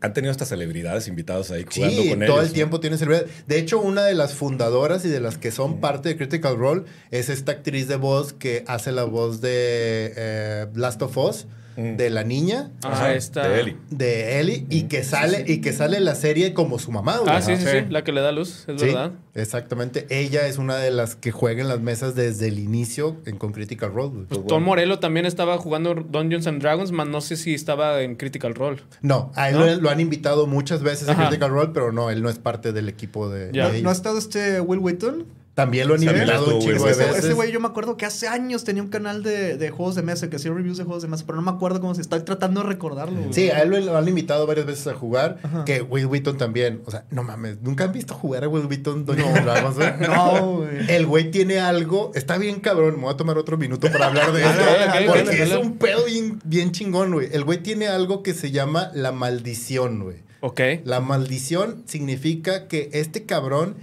[0.00, 2.46] Han tenido estas celebridades invitados ahí jugando Sí, con todo ellos.
[2.46, 3.26] el tiempo tiene celebridad.
[3.48, 6.82] De hecho, una de las fundadoras y de las que son parte de Critical Role
[7.10, 11.46] es esta actriz de voz que hace la voz de eh, Last of Us,
[11.78, 11.96] Mm.
[11.96, 13.46] de la niña, Ajá, esta.
[13.48, 13.76] de Ellie.
[13.90, 17.32] de Ellie, y que sale, y que sale en la serie como su mamá, güey.
[17.32, 17.86] Ah, sí, sí, sí.
[17.88, 19.12] La que le da luz, es Sí, verdad.
[19.34, 20.04] exactamente.
[20.10, 23.52] Ella es una de las que juega en las mesas desde el inicio en, con
[23.52, 24.10] Critical Role.
[24.10, 24.66] Pues Pues Tom bueno.
[24.66, 28.82] Morello también estaba jugando Dungeons and Dragons, más no sé si estaba en Critical Role.
[29.02, 29.64] No, a él ¿No?
[29.66, 31.22] lo, lo han invitado muchas veces Ajá.
[31.22, 33.66] a Critical Role, pero no, él no es parte del equipo de, Ya.
[33.66, 33.82] de ellos.
[33.84, 35.26] ¿No ha estado este Will Wheaton?
[35.58, 37.16] También lo han invitado un chingo de veces.
[37.24, 40.02] Ese güey yo me acuerdo que hace años tenía un canal de, de juegos de
[40.02, 42.24] mesa, que hacía reviews de juegos de mesa, pero no me acuerdo cómo se está
[42.24, 43.18] tratando de recordarlo.
[43.18, 43.32] güey.
[43.32, 45.40] Sí, a él lo, han invitado varias veces a jugar.
[45.42, 45.64] Ajá.
[45.64, 46.80] Que Will Wheaton también.
[46.86, 47.60] O sea, no mames.
[47.60, 49.88] ¿Nunca han visto jugar a Will Wheaton Dragons, güey?
[50.08, 50.88] No, güey.
[50.92, 52.12] El güey tiene algo.
[52.14, 52.94] Está bien cabrón.
[52.94, 55.12] Me voy a tomar otro minuto para hablar de esto.
[55.12, 57.30] Porque es un pedo bien, bien chingón, güey.
[57.32, 60.18] El güey tiene algo que se llama la maldición, güey.
[60.38, 60.60] Ok.
[60.84, 63.74] La maldición significa que este cabrón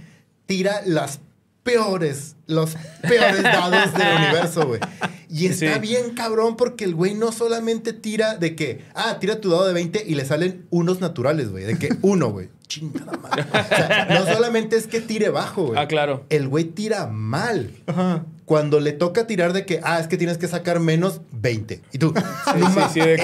[0.46, 1.20] tira las
[1.66, 4.80] peores, los peores dados del universo, güey.
[5.28, 5.80] Y está Sí.
[5.80, 9.74] bien cabrón porque el güey no solamente tira de que, ah, tira tu dado de
[9.74, 11.64] 20 y le salen unos naturales, güey.
[11.64, 12.48] De que uno, güey.
[12.68, 13.44] Chingada madre.
[13.50, 15.78] O sea, no solamente es que tire bajo, güey.
[15.78, 16.24] Ah, claro.
[16.30, 17.70] El güey tira mal.
[17.86, 18.24] Ajá.
[18.44, 21.82] Cuando le toca tirar de que, ah, es que tienes que sacar menos 20.
[21.92, 23.14] Y tú, no sí, sí, de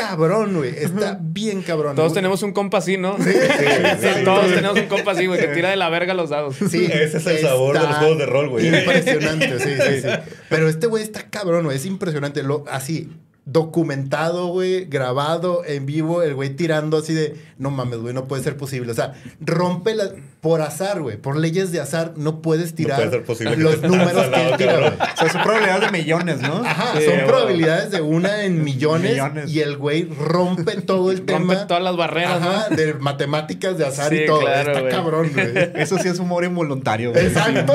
[0.00, 0.74] cabrón, güey.
[0.76, 1.94] Está bien cabrón.
[1.94, 2.16] Todos güey.
[2.16, 3.16] tenemos un compa así, ¿no?
[3.18, 3.66] Sí, sí,
[4.00, 4.24] sí.
[4.24, 6.56] Todos tenemos un compa así, güey, que tira de la verga los dados.
[6.70, 8.66] Sí, Ese es el sabor de los juegos de rol, güey.
[8.66, 10.08] Impresionante, sí, sí, sí.
[10.48, 11.76] Pero este güey está cabrón, güey.
[11.76, 12.42] Es impresionante.
[12.42, 13.10] Lo, así,
[13.52, 18.42] documentado, güey, grabado en vivo, el güey tirando así de, no mames, güey, no puede
[18.42, 18.90] ser posible.
[18.92, 23.56] O sea, rompe la, por azar, güey, por leyes de azar, no puedes tirar puede
[23.56, 24.90] los números que él tira, güey.
[24.92, 26.62] O sea, son probabilidades de millones, ¿no?
[26.64, 29.50] Ajá, Sí, son probabilidades de una en millones, Millones.
[29.50, 31.66] y el güey rompe todo el Rompe tema.
[31.66, 32.76] todas las barreras, Ajá, ¿no?
[32.76, 34.40] de matemáticas, de azar Sí, y todo.
[34.40, 35.46] claro, Está cabrón, güey.
[35.74, 37.12] Eso sí es humor involuntario.
[37.12, 37.26] güey.
[37.26, 37.74] Exacto.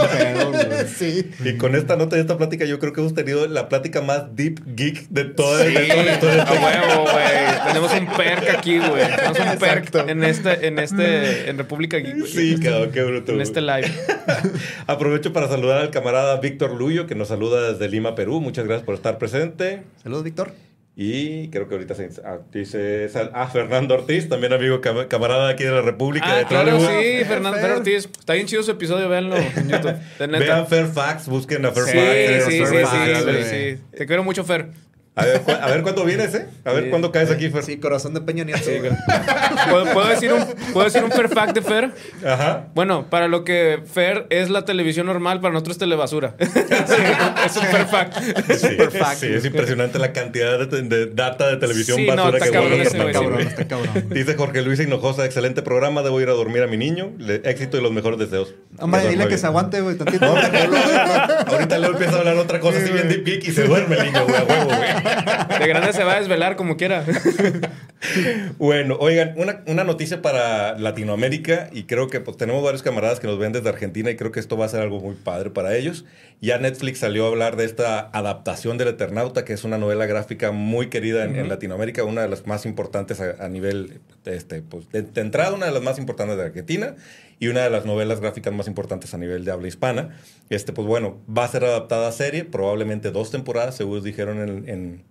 [0.98, 1.30] Sí.
[1.44, 4.36] Y con esta nota y esta plática, yo creo que hemos tenido la plática más
[4.36, 7.68] deep geek de toda, Sí, a huevo, güey.
[7.68, 9.06] Tenemos un perk aquí, güey.
[9.16, 10.08] Tenemos un perk Exacto.
[10.10, 12.32] en este, en este, en República Geek, güey.
[12.32, 13.32] Sí, cabrón, qué bruto.
[13.34, 13.92] En este live.
[14.88, 18.40] Aprovecho para saludar al camarada Víctor Luyo, que nos saluda desde Lima, Perú.
[18.42, 19.84] Muchas gracias por estar presente.
[20.04, 20.52] Saludos, Víctor.
[20.98, 25.66] Y creo que ahorita se ah, dice ah, Fernando Ortiz, también amigo cam- camarada aquí
[25.66, 27.72] de la República Ah, de claro, sí, Fernando Fer.
[27.72, 28.06] Ortiz.
[28.18, 29.96] Está bien chido su episodio, véanlo en YouTube.
[30.20, 32.46] Vean Fairfax, busquen a Sí, Fairfax.
[32.46, 33.48] sí, sí, sociales.
[33.50, 33.98] sí, sí.
[33.98, 34.68] Te quiero mucho, Fer.
[35.18, 36.46] A ver, a ver cuándo vienes, ¿eh?
[36.66, 36.90] A ver Sí.
[36.90, 37.64] cuándo caes aquí, Fer.
[37.64, 38.60] Sí, corazón de Peña Nieto.
[38.66, 38.72] Sí.
[39.70, 40.44] ¿Puedo, puedo decir un,
[40.74, 41.92] ¿Puedo decir un Fer fact de Fer?
[42.26, 42.68] Ajá.
[42.76, 46.36] Bueno, para lo que Fer es la televisión normal, para nosotros es telebasura.
[46.40, 48.18] es un Fer fact.
[48.58, 48.68] Sí,
[49.00, 49.18] fact.
[49.20, 52.52] sí, es impresionante la cantidad de, de data de televisión Sí, no, basura está que
[52.54, 54.10] cabrón guarda ese sí, Está cabrón, está cabrón.
[54.10, 57.12] Dice Jorge Luis Hinojosa, excelente programa, debo ir a dormir a mi niño.
[57.20, 58.54] Le- éxito y los mejores deseos.
[58.80, 59.40] Hombre, dile que bien.
[59.40, 60.26] se aguante, güey, tantito.
[60.26, 64.26] Ahorita luego empieza a hablar otra cosa así bien deep y se duerme el niño,
[64.26, 64.80] güey, a huevo, güey.
[65.60, 67.06] De grande se va a desvelar como quiera.
[68.58, 73.28] Bueno, oigan, una, una noticia para Latinoamérica y creo que pues tenemos varios camaradas que
[73.28, 75.76] nos ven desde Argentina y creo que esto va a ser algo muy padre para
[75.76, 76.06] ellos.
[76.42, 80.52] Ya Netflix salió a hablar de esta adaptación del Eternauta, que es una novela gráfica
[80.52, 84.90] muy querida en, en Latinoamérica, una de las más importantes a, a nivel, este, pues,
[84.92, 86.96] de, de entrada, una de las más importantes de Argentina
[87.40, 90.18] y una de las novelas gráficas más importantes a nivel de habla hispana.
[90.50, 95.04] Este, pues bueno, va a ser adaptada a serie, probablemente dos temporadas, según dijeron en-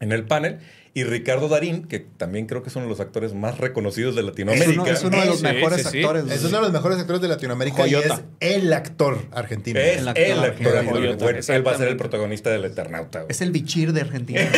[0.00, 0.58] en, el panel.
[0.96, 4.22] Y Ricardo Darín, que también creo que es uno de los actores más reconocidos de
[4.22, 4.80] Es Latinoamérica.
[4.82, 5.98] uno, es uno de los Sí, mejores sí, sí.
[5.98, 6.24] actores.
[6.30, 8.22] Es uno de los mejores actores de Latinoamérica Joyota.
[8.40, 9.78] y es el actor argentino.
[9.78, 10.76] Es El el actor actor.
[10.78, 11.16] argentino.
[11.18, 13.18] Bueno, él va a ser el protagonista del Eternauta.
[13.20, 13.30] güey.
[13.30, 14.40] Es el bichir de Argentina.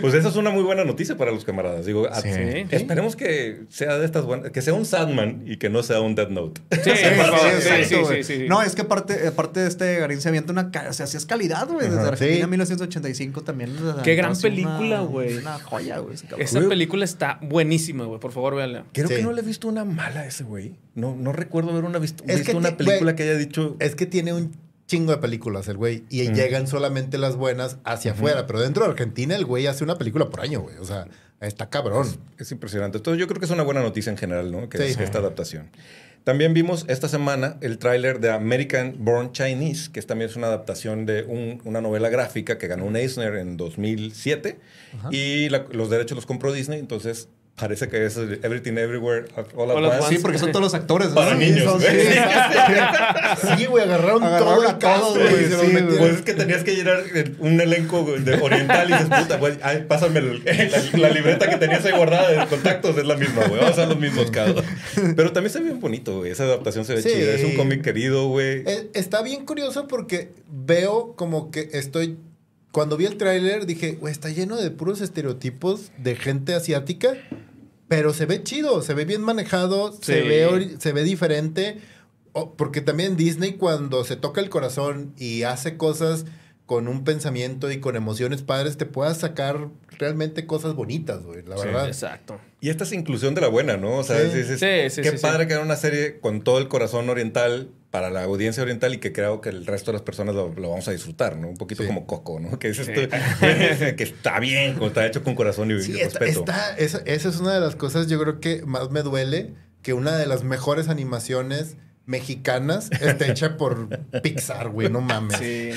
[0.00, 1.84] Pues esa es una muy buena noticia para los camaradas.
[1.86, 2.30] Digo, a- Sí.
[2.70, 6.14] esperemos que sea de estas buenas, que sea un Sandman y que no sea un
[6.14, 6.60] Death Note.
[6.82, 6.90] Sí,
[7.88, 8.46] Sí, sí.
[8.48, 10.70] No, es que aparte, aparte de este Garín se avienta una...
[10.88, 11.88] O sea, sí es calidad, güey.
[11.88, 12.00] Desde.
[12.00, 12.50] Argentina Sí.
[12.86, 13.76] 1985 también.
[14.04, 15.36] Qué gran película, güey.
[15.38, 16.16] Una joya, güey.
[16.38, 18.20] Esa película está buenísima, güey.
[18.20, 18.84] Por favor, véanla.
[18.92, 19.16] Creo Sí.
[19.16, 20.76] que no le he visto una mala a ese güey.
[20.94, 23.76] No, no recuerdo haber una visto, Es visto que una película que haya dicho.
[23.80, 24.52] Es que tiene un
[24.86, 28.90] chingo de películas el güey y llegan solamente las buenas hacia afuera, pero dentro de
[28.90, 30.76] Argentina el güey hace una película por año, güey.
[30.78, 31.06] O sea,
[31.40, 32.06] está cabrón.
[32.38, 32.96] Es impresionante.
[32.98, 34.68] Entonces yo creo que es una buena noticia en general, ¿no?
[34.68, 34.84] Que Sí.
[34.84, 35.70] es esta adaptación.
[36.28, 41.06] También vimos esta semana el tráiler de American Born Chinese, que también es una adaptación
[41.06, 44.58] de un- una novela gráfica que ganó un Eisner en 2007
[45.10, 49.76] y la- los derechos los compró Disney, entonces parece que es Everything Everywhere All at
[50.00, 50.08] Once.
[50.08, 51.08] Sí, porque son todos los actores.
[51.08, 51.96] Para Sí, niños, son- güey.
[53.58, 53.66] sí.
[53.66, 55.44] Güey, agarraron, Agarraron todo el güey.
[55.46, 55.96] sí.
[55.98, 57.02] Pues es que tenías que llenar
[57.38, 60.32] un elenco de oriental y dices, puta, güey, ay, pásame la,
[60.98, 63.60] la libreta que tenías ahí guardada de contactos, es la misma, güey.
[63.60, 64.64] Vamos a hacer los mismos casos.
[65.16, 66.30] Pero también se ve bien bonito, güey.
[66.32, 67.08] Esa adaptación se ve Sí.
[67.10, 67.32] chida.
[67.34, 68.62] Es un cómic querido, güey.
[68.66, 72.16] Eh, Está bien curioso porque veo como que estoy.
[72.72, 77.14] Cuando vi el tráiler dije, güey, está lleno de puros estereotipos de gente asiática,
[77.88, 81.80] pero se ve chido, se ve bien manejado, se, ve, se ve diferente.
[82.56, 86.26] Porque también Disney cuando se toca el corazón y hace cosas
[86.66, 91.56] con un pensamiento y con emociones padres, te pueda sacar realmente cosas bonitas, güey, la
[91.58, 91.66] Sí.
[91.66, 91.86] verdad.
[91.88, 92.40] Exacto.
[92.60, 93.96] Y esta es inclusión de la buena, ¿no?
[93.96, 94.38] O sea, Sí.
[94.38, 97.68] es- es- Sí, sí, qué padre que era una serie con todo el corazón oriental
[97.90, 100.70] para la audiencia oriental y que creo que el resto de las personas lo, lo
[100.70, 101.48] vamos a disfrutar, ¿no?
[101.48, 101.86] Un poquito Sí.
[101.88, 102.58] como Coco, ¿no?
[102.58, 102.82] Que, tú,
[103.96, 106.40] que está bien, como está hecho con corazón y, Sí, y está, respeto.
[106.40, 109.92] está- esa, esa es una de las cosas, yo creo que más me duele que
[109.94, 113.88] una de las mejores animaciones mexicanas esté hecha por
[114.22, 115.38] Pixar, güey, no mames.
[115.38, 115.70] Sí.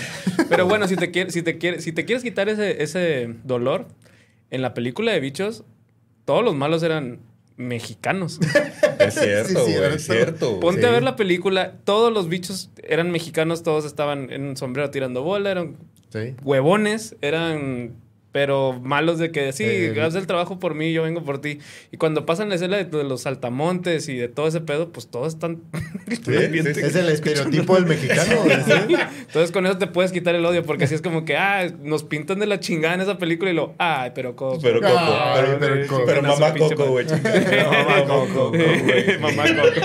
[0.50, 3.88] Pero bueno, si te, quieres, si te, quieres, si te quieres quitar ese, ese dolor,
[4.52, 5.64] en la película de bichos,
[6.26, 7.20] todos los malos eran
[7.58, 8.40] mexicanos.
[9.00, 10.60] Es cierto, Sí, güey, es cierto.
[10.60, 10.88] Ponte Sí.
[10.88, 15.24] a ver la película, todos los bichos eran mexicanos, todos estaban en un sombrero tirando
[15.24, 15.76] bola, eran
[16.10, 16.36] Sí.
[16.44, 17.96] huevones, eran
[18.32, 21.60] pero malos de que sí, Eh, haz el trabajo por mí, yo vengo por ti.
[21.92, 25.08] Y cuando pasan la escena de, de los saltamontes y de todo ese pedo, pues
[25.08, 25.62] todos están
[26.08, 26.80] sí, sí.
[26.82, 28.44] Es el estereotipo del mexicano.
[29.28, 32.04] Entonces con eso te puedes quitar el odio, porque así es como que, ah, nos
[32.04, 34.60] pintan de la chingada en esa película y lo, ay, pero Coco.
[34.62, 36.22] Pero Coco, Ay, pero, pero pero, Coco.
[36.28, 37.06] mamá Coco, güey.
[37.06, 39.20] Mamá Coco, güey.
[39.20, 39.82] Mamá Coco.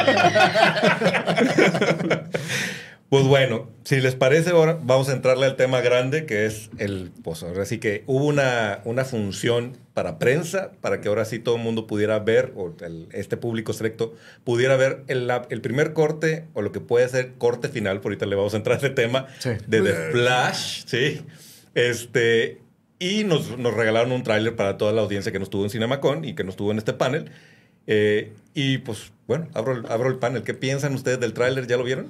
[3.08, 7.12] Pues bueno, si les parece, ahora vamos a entrarle al tema grande, que es el,
[7.22, 11.54] pues ahora sí que hubo una, una función para prensa, para que ahora sí todo
[11.54, 16.46] el mundo pudiera ver, o el- este público selecto pudiera ver el, el primer corte,
[16.52, 18.90] o lo que puede ser corte final, por ahorita le vamos a entrar a ese
[18.90, 19.50] tema, Sí.
[19.68, 21.20] de The Flash, sí.
[21.76, 22.60] Este,
[22.98, 26.24] y nos, nos regalaron un tráiler para toda la audiencia que nos tuvo en CinemaCon
[26.24, 27.30] y que nos tuvo en este panel.
[27.86, 30.42] Eh, y pues, bueno, abro, el- abro el panel.
[30.42, 31.68] ¿Qué piensan ustedes del tráiler?
[31.68, 32.08] ¿Ya lo vieron?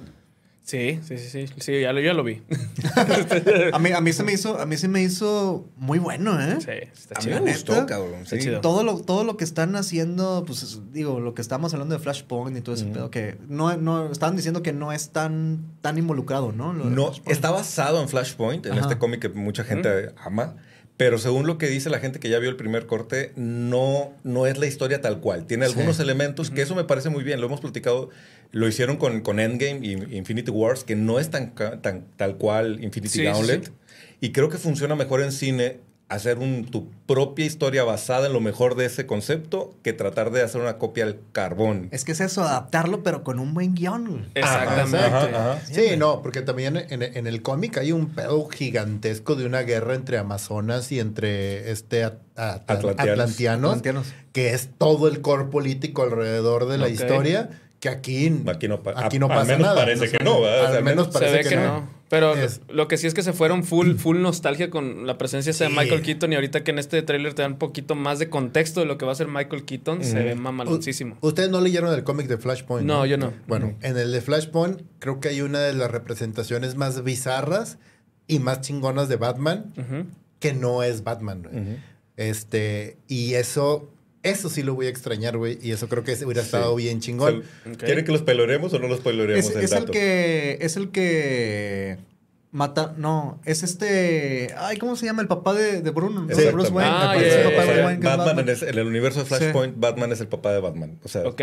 [0.67, 2.41] Sí, sí, sí, sí, sí, ya lo, ya lo vi.
[3.73, 6.57] A mí, a mí se me hizo, a mí se me hizo muy bueno, ¿eh?
[6.59, 7.35] Sí, está A mí chido.
[7.39, 7.51] me ¿neta?
[7.53, 8.21] gustó, cabrón.
[8.23, 8.41] Está sí.
[8.43, 8.59] chido.
[8.59, 11.99] Todo lo, todo lo que están haciendo, pues es- digo, lo que estamos hablando de
[12.03, 12.93] Flashpoint y todo ese Ujú.
[12.93, 16.73] pedo, que no, no, estaban diciendo que no es tan, tan involucrado, ¿no?
[16.73, 18.81] Lo No, está basado en Flashpoint, en Ajá.
[18.81, 20.55] este cómic que mucha gente ama.
[20.97, 24.47] Pero según lo que dice la gente que ya vio el primer corte, no, no
[24.47, 25.45] es la historia tal cual.
[25.45, 25.73] Tiene Sí.
[25.73, 27.39] algunos elementos que eso me parece muy bien.
[27.39, 28.09] Lo hemos platicado.
[28.51, 32.83] Lo hicieron con, con Endgame y Infinity Wars, que no es tan, tan tal cual
[32.83, 33.65] Infinity sí, Gauntlet.
[33.65, 33.71] sí.
[34.21, 38.39] Y creo que funciona mejor en cine hacer un, tu propia historia basada en lo
[38.39, 41.89] mejor de ese concepto que tratar de hacer una copia al carbón.
[41.91, 44.29] Es que es eso, adaptarlo, pero con un buen guion.
[44.33, 44.97] Exactamente.
[44.97, 45.61] Ajá, ajá.
[45.65, 49.95] Sí, no, porque también en, en el cómic hay un pedo gigantesco de una guerra
[49.95, 53.71] entre amazonas y entre este at- at- Atlanteanos.
[53.71, 57.49] atlantianos, que es todo el core político alrededor de la historia,
[57.81, 59.75] que aquí, Aquí no pa- aquí no a- al pasa menos nada.
[59.75, 60.77] parece que no, ¿verdad?
[60.77, 61.96] Al menos Se parece ve que, no.
[62.09, 65.17] Pero lo- Es- lo que sí es que se fueron full, full nostalgia con la
[65.17, 65.69] presencia de.
[65.73, 68.79] Michael Keaton y ahorita que en este tráiler te dan un poquito más de contexto
[68.79, 70.23] de lo que va a ser Michael Keaton, se Ujú.
[70.23, 71.17] ve mamaloncísimo.
[71.21, 72.87] Ustedes no leyeron el cómic de Flashpoint.
[72.87, 73.33] No, yo no.
[73.47, 77.77] Bueno, en el de Flashpoint creo que hay una de las representaciones más bizarras
[78.27, 79.73] y más chingonas de Batman
[80.39, 81.81] que no es Batman.
[82.15, 83.91] Este, y eso,
[84.23, 85.57] eso sí lo voy a extrañar, güey.
[85.61, 86.47] Y eso creo que hubiera Sí.
[86.47, 87.43] estado bien chingón.
[87.77, 90.57] ¿Quieren que los peloreemos o no los peloreemos Es, el es el que.
[90.61, 91.97] Es el que.
[92.51, 92.95] Mata.
[92.97, 94.53] No, es este.
[94.57, 95.21] Ay, ¿cómo se llama?
[95.21, 96.23] El papá de, de Bruno.
[96.23, 96.35] ¿no?
[96.35, 96.41] Sí.
[96.41, 96.91] De Bruce Wayne.
[96.93, 98.55] Ah, Me parece ya, el papá de Wayne, Batman, Batman.
[98.69, 100.99] En, el universo de Flashpoint, Batman es el papá de Batman.
[101.03, 101.41] O sea, Ok.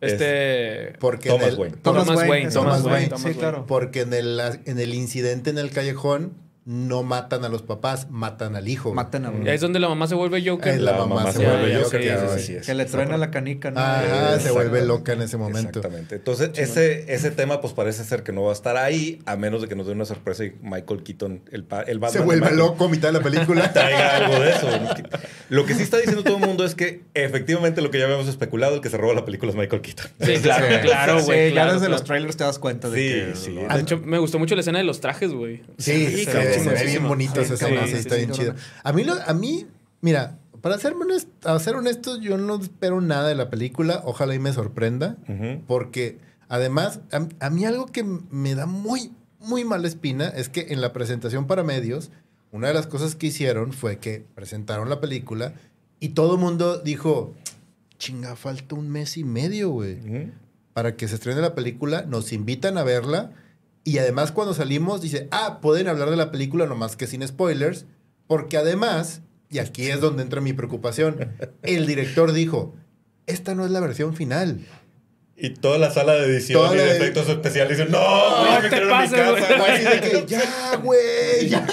[0.00, 0.92] Este.
[0.98, 1.76] Porque Thomas el, Wayne.
[1.82, 3.38] Thomas Wayne, Thomas Wayne, Thomas Sí, Wayne.
[3.40, 3.66] claro.
[3.66, 6.32] Porque en el, en el incidente en el callejón,
[6.66, 8.92] no matan a los papás, matan al hijo.
[8.92, 10.74] Matan a Y ahí es donde la mamá se vuelve Joker.
[10.74, 12.54] Eh, la mamá se vuelve ya, Joker, sí, ya, sí, sí, sí.
[12.56, 12.66] es.
[12.66, 13.78] Que le truena la canica, ¿no?
[13.78, 15.78] Ajá, se vuelve loca en ese momento.
[15.78, 16.16] Exactamente.
[16.16, 19.62] Entonces, ese, ese tema, pues parece ser que no va a estar ahí, a menos
[19.62, 22.10] de que nos dé una sorpresa y Michael Keaton, el, el Batman.
[22.10, 23.72] Se vuelve loco a mitad de la película.
[23.72, 24.68] Traiga algo de eso.
[25.50, 28.26] Lo que sí está diciendo todo el mundo es que efectivamente lo que ya habíamos
[28.26, 30.06] especulado, el que se roba la película es Michael Keaton.
[30.20, 31.54] Sí, claro, claro, Sí, güey.
[31.54, 31.92] ya desde claro.
[31.92, 33.36] los trailers te das cuenta de Sí, que...
[33.36, 33.54] sí.
[33.72, 35.62] De hecho, me gustó mucho la escena de los trajes, güey.
[35.78, 36.26] Sí, Sí,
[36.60, 38.54] se, ve- se ve bien bonito esa Sí, está bien chido.
[38.82, 39.66] A mí, lo- a mí,
[40.00, 44.02] mira, para ser, honest- a ser honestos, yo no espero nada de la película.
[44.04, 45.16] Ojalá y me sorprenda.
[45.28, 45.62] Ujú.
[45.66, 50.66] Porque además, a, a mí algo que me da muy, muy mala espina es que
[50.70, 52.10] en la presentación para medios,
[52.52, 55.54] una de las cosas que hicieron fue que presentaron la película
[56.00, 57.34] y todo el mundo dijo,
[57.98, 60.30] chinga, falta un mes y medio, güey Ujú.
[60.72, 63.32] para que se estrene la película, nos invitan a verla
[63.86, 67.86] y además cuando salimos dice, ah, pueden hablar de la película nomás que sin spoilers,
[68.26, 71.32] porque además, y aquí es donde entra mi preocupación,
[71.62, 72.74] el director dijo,
[73.26, 74.60] esta no es la versión final.
[75.38, 78.00] Y toda la sala de edición Toda y de efectos especiales dicen, no,
[78.62, 79.42] No te mi pases, güey".
[79.42, 81.66] casa, Así de que, ya, güey, ya.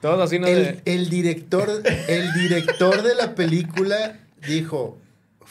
[0.00, 0.46] Todos así, ¿no?
[0.46, 1.68] El, De- el director,
[2.08, 4.98] el director de la película dijo,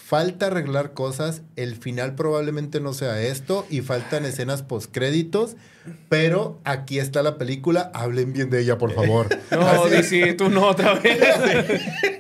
[0.10, 5.56] falta arreglar cosas, el final probablemente no sea esto y faltan escenas postcréditos,
[6.10, 9.28] pero aquí está la película, hablen bien de ella, por favor.
[9.52, 11.20] No, DC, tú no otra vez.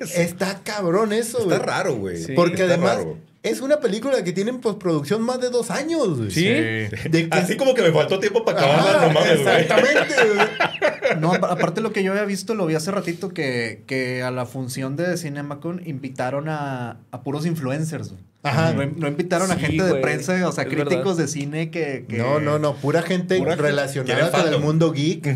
[0.15, 1.67] Está cabrón eso, Está güey.
[1.67, 2.17] raro, güey.
[2.23, 2.33] Sí.
[2.35, 3.17] Porque Está además raro.
[3.41, 6.31] Es una película que tiene en postproducción más de dos años, güey.
[6.31, 6.43] Sí.
[6.43, 9.39] De que- Así como que me faltó tiempo para acabarla, no mames.
[9.39, 11.19] Exactamente, güey.
[11.21, 14.31] No, apa- aparte lo que yo había visto, lo vi hace ratito, que, que a
[14.31, 18.09] la función de Cinemacon invitaron a, a puros influencers.
[18.09, 18.21] güey.
[18.43, 18.73] Ajá.
[18.73, 21.23] No, no invitaron a gente de prensa, o sea, Es críticos verdad.
[21.23, 22.05] de cine que...
[22.07, 25.27] que- No, no, no, pura gente Pura relacionada con el mundo geek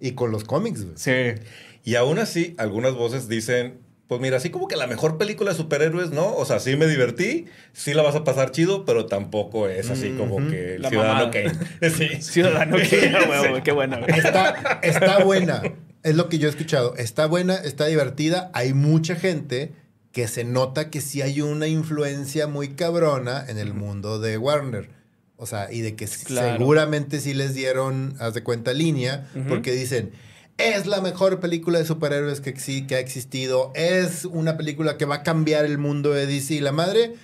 [0.00, 0.94] y con los cómics, güey.
[0.96, 1.40] Sí.
[1.84, 3.78] Y aún así, algunas voces dicen,
[4.08, 6.34] pues mira, así como que la mejor película de superhéroes, ¿no?
[6.34, 10.10] O sea, sí me divertí, sí la vas a pasar chido, pero tampoco es así
[10.10, 10.48] como Ujú.
[10.50, 11.30] que el La Ciudadano.
[11.30, 11.52] Kane.
[11.96, 12.08] Sí.
[12.22, 13.98] Ciudadano huevo, güey, qué buena.
[14.06, 15.62] Está, está buena.
[16.02, 16.94] Es lo que yo he escuchado.
[16.96, 18.50] Está buena, está divertida.
[18.54, 19.72] Hay mucha gente
[20.10, 24.90] que se nota que sí hay una influencia muy cabrona en el mundo de Warner.
[25.36, 26.58] O sea, y de que Claro.
[26.58, 30.10] seguramente sí les dieron, haz de cuenta, línea, porque dicen,
[30.58, 35.04] es la mejor película de superhéroes que, exi- que ha existido, es una película que
[35.04, 37.14] va a cambiar el mundo de DC y la madre.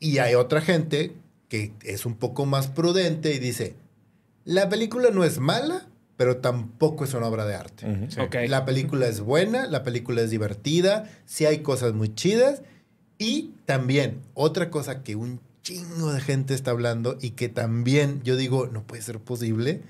[0.00, 1.12] Y hay otra gente
[1.48, 3.74] que es un poco más prudente y dice,
[4.44, 7.86] la película no es mala, pero tampoco es una obra de arte.
[8.48, 12.62] La película es buena, la película es divertida, sí hay cosas muy chidas.
[13.18, 18.36] Y también, otra cosa que un chingo de gente está hablando y que también yo
[18.36, 19.82] digo, no puede ser posible.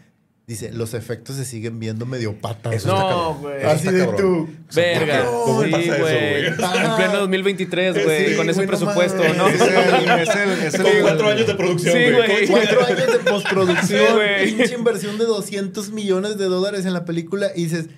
[0.49, 2.87] Dice, los efectos se siguen viendo medio patas.
[2.87, 3.63] No, güey.
[3.65, 4.49] Así de tú.
[4.75, 5.27] Verga.
[5.27, 6.47] ¿Cómo Sí, pasa eso, güey.
[6.47, 8.31] En pleno 2023, güey.
[8.31, 9.23] Sí, con ese presupuesto.
[9.35, 9.47] ¿no?
[9.47, 12.47] Es el, es el, es el- Con cuatro años de producción, Sí, güey.
[12.49, 17.49] Cuatro años de postproducción, Sí, pinche inversión de 200 millones de dólares en la película
[17.55, 17.89] y dices,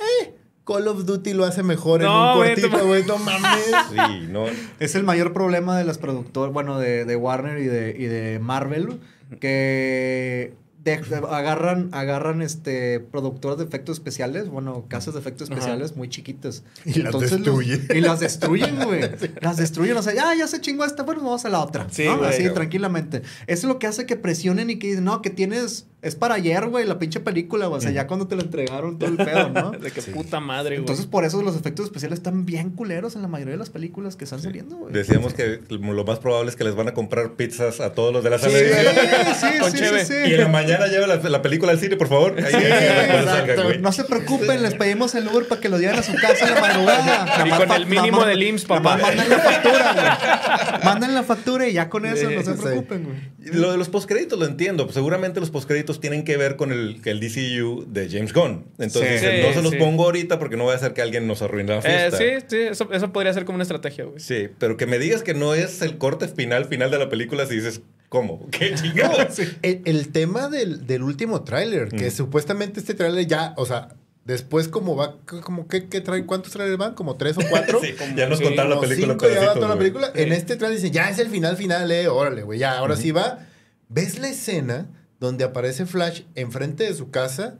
[0.00, 0.34] eh,
[0.66, 3.64] Call of Duty lo hace mejor No, en un cortito, güey, no mames.
[3.90, 4.46] Sí, no.
[4.80, 8.40] Es el mayor problema de las productoras, bueno, de, de Warner y de, y de
[8.40, 8.98] Marvel,
[9.40, 10.54] que
[10.84, 11.00] de-
[11.30, 15.58] agarran, agarran este productoras de efectos especiales, bueno, casas de efectos Ajá.
[15.58, 16.62] especiales muy chiquitas.
[16.84, 17.80] Y las los- destruye.
[17.94, 19.00] y las destruyen, güey.
[19.40, 21.86] Las destruyen, o sea, ya, ya se chingó esta, bueno, vamos a la otra.
[21.90, 22.18] Sí, ¿no?
[22.18, 22.30] güey.
[22.30, 23.18] Así, tranquilamente.
[23.18, 26.34] Eso es lo que hace que presionen y que dicen, no, que tienes, es para
[26.36, 27.78] ayer, güey, la pinche película, güey.
[27.78, 29.70] O sea, ya cuando te la entregaron todo el pedo, ¿no?
[29.80, 30.10] De que Sí.
[30.12, 30.80] puta madre, güey.
[30.80, 34.16] Entonces, por eso los efectos especiales están bien culeros en la mayoría de las películas
[34.16, 34.92] que están saliendo, güey.
[34.92, 38.24] Decíamos que lo más probable es que les van a comprar pizzas a todos los
[38.24, 40.34] de la Sí, sala de sí, Con sí, sí, Y sí.
[40.34, 42.34] en la mañana lleva la, la película al cine, por favor.
[42.38, 43.78] Ahí, Sí, salga, exacto.
[43.80, 46.54] No se preocupen, les pedimos el Uber para que lo lleven a su casa en
[46.54, 47.44] la madrugada.
[47.46, 48.96] Y con el mínimo del IMSS, papá.
[48.98, 50.84] Manden la factura, güey.
[50.84, 53.52] Manden la factura y ya con eso no se preocupen, güey.
[53.54, 54.84] Lo de los postcréditos lo entiendo.
[54.84, 58.66] Pues seguramente los postcréditos tienen que ver con el, el DCU de James Gunn.
[58.78, 59.26] Entonces, Sí.
[59.26, 59.76] dicen, no se los Sí.
[59.78, 62.16] pongo ahorita porque no va a hacer que alguien nos arruine la Eh, fiesta.
[62.18, 64.20] sí, sí, eso, eso podría ser como una estrategia, güey.
[64.20, 67.46] Sí, pero que me digas que no es el corte final, final de la película,
[67.46, 67.80] si dices,
[68.10, 68.46] ¿cómo?
[68.50, 69.38] ¿Qué chingados?
[69.62, 72.12] El, el tema del, del último tráiler, que Mm.
[72.12, 73.94] supuestamente este tráiler ya, o sea,
[74.26, 76.94] después como va, como que, que trae, ¿cuántos tráilers van?
[76.94, 77.80] Como tres o cuatro.
[77.82, 80.12] Sí, ya nos Sí, contaron la película en cinco ya va toda la película.
[80.14, 83.10] En este trailer dice, ya es el final final, eh, órale, güey, ya, ahora sí
[83.12, 83.46] va.
[83.88, 84.86] ¿Ves la escena
[85.18, 87.56] donde aparece Flash enfrente de su casa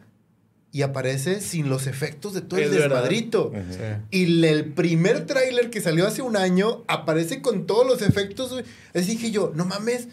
[0.72, 2.88] y aparece sin los efectos de todo el Es verdad.
[3.02, 3.52] desmadrito?
[4.12, 8.52] Y el primer tráiler que salió hace un año aparece con todos los efectos.
[8.52, 8.64] güey.
[8.94, 10.06] Así dije yo, no mames.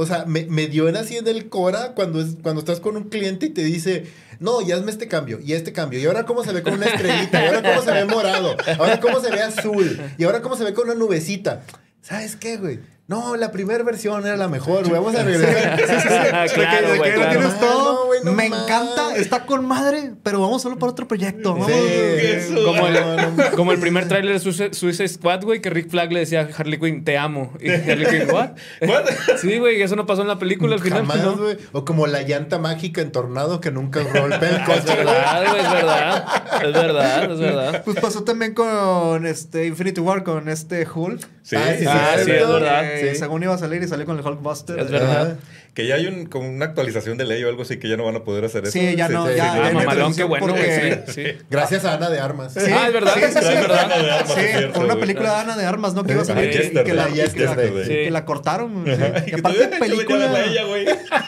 [0.00, 2.96] O sea, me, me dio en así en el cora cuando, es, cuando estás con
[2.96, 4.04] un cliente y te dice,
[4.38, 5.98] no, ya hazme este cambio y este cambio.
[5.98, 7.42] Y ahora cómo se ve con una estrellita.
[7.42, 8.56] Y ahora cómo se ve morado.
[8.78, 10.00] Ahora cómo se ve azul.
[10.16, 11.64] Y ahora cómo se ve con una nubecita.
[12.00, 12.78] ¿Sabes qué, güey?
[13.08, 14.92] No, la primera versión era la mejor, güey.
[15.00, 15.78] Vamos a regresar.
[16.54, 17.30] Claro, güey, que lo claro.
[17.30, 18.08] tienes No, todo.
[18.34, 21.54] me encanta, está con madre, pero vamos solo para otro proyecto.
[21.54, 21.70] Vamos.
[21.70, 22.54] Eso.
[22.64, 25.88] Como el, No, no, como el primer tráiler de Suicide Suicide Squad, güey, que Rick
[25.90, 27.52] Flag le decía a Harley Quinn, te amo.
[27.60, 28.50] Y Harley Quinn, ¿what?
[28.86, 29.04] What?
[29.40, 31.06] Sí, güey, eso no pasó en la película al final.
[31.06, 31.36] Jamás, ¿no?
[31.38, 31.56] güey.
[31.72, 34.80] O como la llanta mágica en Tornado que nunca golpea el Es coche.
[34.94, 34.96] güey.
[35.06, 36.24] verdad, güey, es verdad.
[36.62, 37.82] Es verdad, es verdad.
[37.86, 41.26] Pues pasó también con este Infinity War, con este Hulk.
[41.42, 42.84] Sí, Ah, sí, Ah, sí, es verdad.
[43.00, 43.18] Sí.
[43.18, 44.78] Según iba a salir y salió con el Hulkbuster.
[44.78, 45.36] Es verdad.
[45.74, 48.04] Que ya hay un, como una actualización de ley o algo así que ya no
[48.04, 48.72] van a poder hacer eso.
[48.72, 49.52] Sí, ya no, sí, ya.
[49.52, 49.58] sí.
[49.58, 51.38] ya Ah, mamalón, qué bueno, porque- Sí, sí.
[51.48, 52.52] Gracias a Ana de Armas.
[52.52, 53.12] Sí, Ah, es verdad.
[53.14, 53.84] Sí, sí, sí, Es verdad.
[53.84, 55.00] Ana de Armas, Sí, cierto, con una güey.
[55.06, 56.02] película de Ana de Armas, ¿no?
[56.04, 57.72] Que iba a salir que la, que la- Yesterday.
[57.84, 57.88] Sí.
[57.90, 58.84] que la cortaron.
[59.26, 60.32] Y aparte película,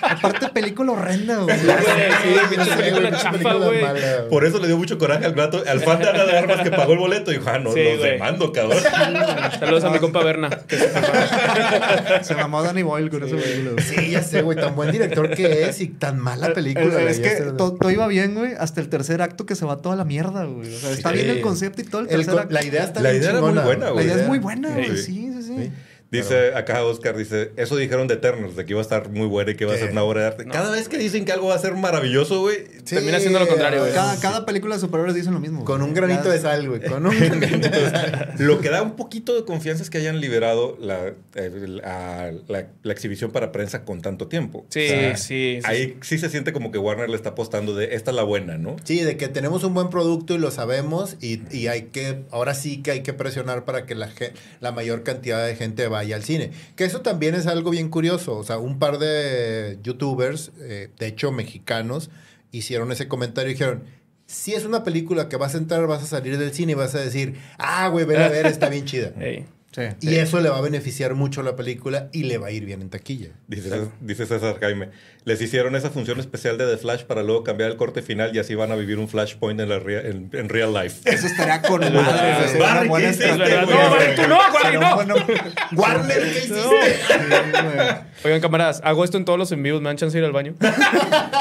[0.02, 1.56] aparte película horrenda, güey.
[1.56, 1.66] Sí,
[2.76, 3.80] película chafa, güey.
[4.30, 6.70] Por eso le dio mucho coraje al gato, al fan de Ana de Armas que
[6.72, 8.82] pagó el boleto y dijo, ah, no, los demando, cabrón.
[9.60, 10.50] Saludos a mi compa Berna.
[12.22, 13.82] se mamó Danny Boyle con esa película.
[13.82, 14.56] Sí, ya sé, güey.
[14.58, 16.84] Tan buen director que es y tan mala película.
[16.98, 19.78] El- la es que todo iba bien, güey, hasta el tercer acto que se va
[19.78, 20.74] toda la mierda, güey.
[20.74, 21.16] O sea, está Sí.
[21.16, 22.54] bien el concepto y todo el El tercer con- acto.
[22.54, 24.06] la idea está La bien idea era muy chingona, buena, La güey.
[24.06, 24.74] idea es muy buena, Sí.
[24.74, 24.96] güey.
[24.96, 25.72] Sí, sí, sí.
[26.10, 29.52] Dice acá Oscar, dice, eso dijeron de Eternals, de que iba a estar muy buena
[29.52, 30.44] y que iba a ser una obra de arte.
[30.44, 30.52] No.
[30.52, 33.46] Cada vez que dicen que algo va a ser maravilloso, güey, Sí, Termina siendo lo
[33.46, 33.92] contrario, güey.
[33.92, 35.64] Cada, cada película de superhéroes dicen lo mismo.
[35.64, 36.80] Con un granito de sal, güey.
[36.82, 38.34] Con un granito de sal.
[38.38, 42.66] Lo que da un poquito de confianza es que hayan liberado la, eh, la, la-
[42.82, 44.66] la exhibición para prensa con tanto tiempo.
[44.70, 45.70] Sí, O sea, sí, sí.
[45.70, 48.58] Ahí sí se siente como que Warner le está apostando de esta es la buena,
[48.58, 48.74] ¿no?
[48.82, 52.54] Sí, de que tenemos un buen producto y lo sabemos y, y hay que, ahora
[52.54, 54.08] sí que hay que presionar para que la,
[54.60, 56.50] la mayor cantidad de gente vaya al cine.
[56.76, 58.36] Que eso también es algo bien curioso.
[58.36, 62.10] O sea, un par de youtubers, eh, de hecho mexicanos,
[62.52, 63.84] hicieron ese comentario y dijeron,
[64.26, 66.94] si es una película que vas a entrar, vas a salir del cine y vas
[66.94, 69.12] a decir, ah, güey, ven a ver, está bien chida.
[69.72, 69.82] Sí.
[70.00, 72.64] Y eso le va a beneficiar mucho a la película y le va a ir
[72.64, 73.28] bien en taquilla.
[73.46, 74.88] Dice, dice César Jaime.
[75.24, 78.38] Les hicieron esa función especial de The Flash para luego cambiar el corte final y
[78.38, 81.00] así van a vivir un flashpoint en, la rea- en, en real life.
[81.04, 82.58] Eso estaría con madre.
[82.58, 83.28] Barry, ¿qué hiciste?
[83.28, 84.94] No, Barry, tú no, Barry, no.
[84.96, 85.14] bueno-
[85.76, 86.60] Warner, ¿qué hiciste?
[88.24, 89.80] Oigan, camaradas, hago esto en todos los en vivos.
[89.80, 90.54] ¿Me dan chance de ir al baño?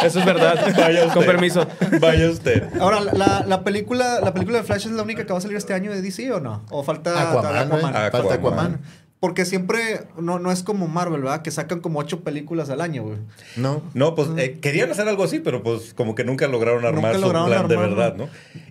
[0.03, 0.55] Eso es verdad.
[0.77, 1.13] Vaya usted.
[1.13, 1.67] Con permiso.
[1.99, 2.63] Vaya usted.
[2.80, 5.57] Ahora, la, la película, ¿la película de Flash es la única que va a salir
[5.57, 6.65] este año de DC o no?
[6.69, 7.55] ¿O falta Aquaman.
[7.95, 7.95] Aquaman.
[8.22, 8.80] Falta Aquaman.
[9.20, 11.41] Porque siempre, no, no es como Marvel, ¿verdad?
[11.41, 13.17] Que sacan como ocho películas al año, güey.
[13.57, 13.82] No.
[13.93, 17.15] No, pues eh, querían hacer algo así, pero pues como que nunca lograron Nunca armar
[17.15, 18.30] su lograron plan de verdad, ¿no?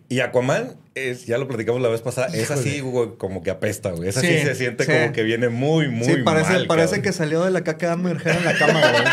[0.08, 3.90] Y Aquaman, es, ya lo platicamos la vez pasada, es así güey, como que apesta,
[3.90, 4.08] güey.
[4.08, 4.90] Esa sí, Sí, se siente sí.
[4.90, 6.66] como que viene muy, muy sí, parece, mal.
[6.66, 7.02] parece cabrón.
[7.02, 9.04] que salió de la caca de mujer en la cama, güey.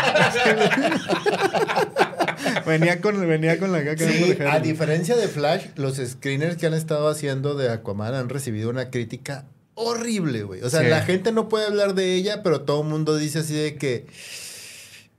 [2.66, 4.48] venía, con, venía con la caca de Sí, mujer.
[4.48, 8.90] a diferencia de Flash, los screeners que han estado haciendo de Aquaman han recibido una
[8.90, 9.44] crítica
[9.76, 10.62] horrible, güey.
[10.62, 10.88] O sea, Sí.
[10.88, 14.06] la gente no puede hablar de ella, pero todo el mundo dice así de que,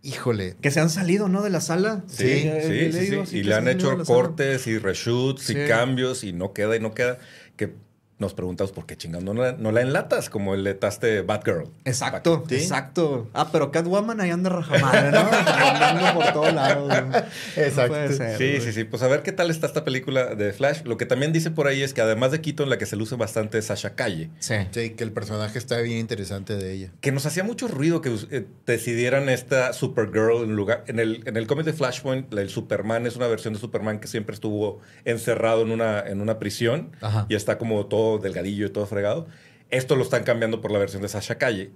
[0.04, 1.42] híjole, Que se han salido, ¿no?
[1.44, 2.04] De la sala.
[2.08, 4.04] Sí, Sí, sí, sí, Y le han hecho sala.
[4.04, 5.54] cortes y reshoots Sí.
[5.58, 7.20] y cambios y no queda y no queda.
[7.56, 7.74] Que
[8.20, 11.70] nos preguntamos por qué chingando no la, no la enlatas como enlataste Batgirl.
[11.86, 12.56] Exacto, ¿Sí?
[12.56, 13.28] exacto.
[13.34, 15.20] Ah, pero Catwoman ahí anda rajamadre, ¿no?
[15.20, 16.92] Andando por todos lados.
[17.56, 17.82] Exacto.
[17.82, 18.62] No puede ser, Sí, güey.
[18.62, 18.84] sí, sí.
[18.86, 20.82] Pues a ver qué tal está esta película de Flash.
[20.84, 23.16] Lo que también dice por ahí es que además de Keaton, la que se luce
[23.16, 24.30] bastante es Sasha Calle.
[24.40, 24.56] Sí.
[24.72, 26.92] Sí, que el personaje está bien interesante de ella.
[27.02, 30.84] Que nos hacía mucho ruido que eh, decidieran esta Supergirl en lugar.
[30.88, 34.08] En el, en el cómic de Flashpoint, el Superman es una versión de Superman que
[34.08, 37.26] siempre estuvo encerrado en una, en una prisión Ajá.
[37.30, 39.28] y está como todo delgadillo y todo fregado.
[39.70, 41.72] Esto lo están cambiando por la versión de Sasha Calle.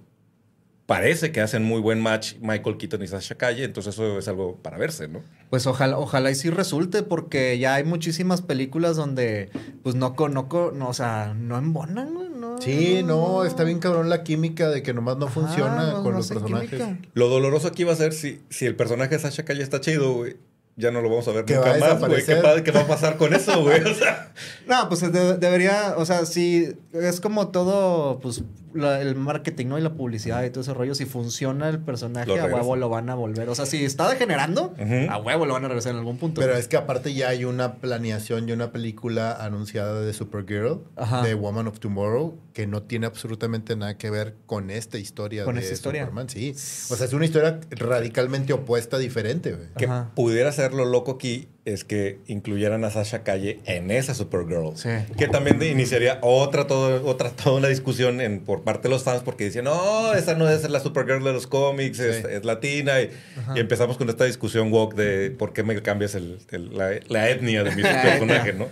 [0.86, 4.56] Parece que hacen muy buen match Michael Keaton y Sasha Calle, entonces eso es algo
[4.56, 5.22] para verse, ¿no?
[5.48, 9.48] Pues ojalá, ojalá y sí resulte, porque ya hay muchísimas películas donde,
[9.84, 12.60] pues no con, no con, no, o sea, no embonan, güey, no.
[12.60, 16.12] Sí, no, está bien cabrón la química de que nomás no Ajá, funciona no- con
[16.12, 16.68] no los personajes.
[16.70, 16.98] química.
[17.14, 20.12] Lo doloroso aquí va a ser si, si el personaje de Sasha Calle está chido,
[20.14, 20.36] güey.
[20.76, 22.24] Ya no lo vamos a ver Que nunca más, güey.
[22.24, 23.82] ¿Qué, qué va a pasar con eso, güey?
[23.82, 24.32] O sea,
[24.66, 28.42] No, pues de- debería, o sea, sí, es como todo, pues,
[28.74, 29.78] la- el marketing, ¿no?
[29.78, 30.94] Y la publicidad y todo ese rollo.
[30.94, 33.48] Si funciona el personaje, Lo a huevo lo van a volver.
[33.50, 34.74] O sea, si está degenerando,
[35.10, 36.40] a huevo lo van a regresar en algún punto.
[36.40, 41.22] Pero es que aparte ya hay una planeación y una película anunciada de Supergirl, Ajá.
[41.22, 45.56] de Woman of Tomorrow, que no tiene absolutamente nada que ver con esta historia Con
[45.56, 46.02] de esta historia.
[46.04, 46.28] Superman.
[46.30, 46.52] Sí.
[46.90, 49.68] O sea, es una historia radicalmente opuesta, diferente, güey.
[49.76, 54.14] que pudiera ser ser lo loco aquí es que incluyeran a Sasha Calle en esa
[54.14, 54.76] Supergirl.
[54.76, 54.88] Sí.
[55.16, 59.22] Que también iniciaría otra, todo, otra toda una discusión en, por parte de los fans
[59.24, 62.22] porque decían, no, esa no es la Supergirl de los cómics, es, Sí.
[62.30, 63.00] es latina.
[63.00, 63.10] Y,
[63.54, 67.30] y empezamos con esta discusión woke de por qué me cambias el- el- la, la
[67.30, 68.68] etnia de mi personaje, etnia.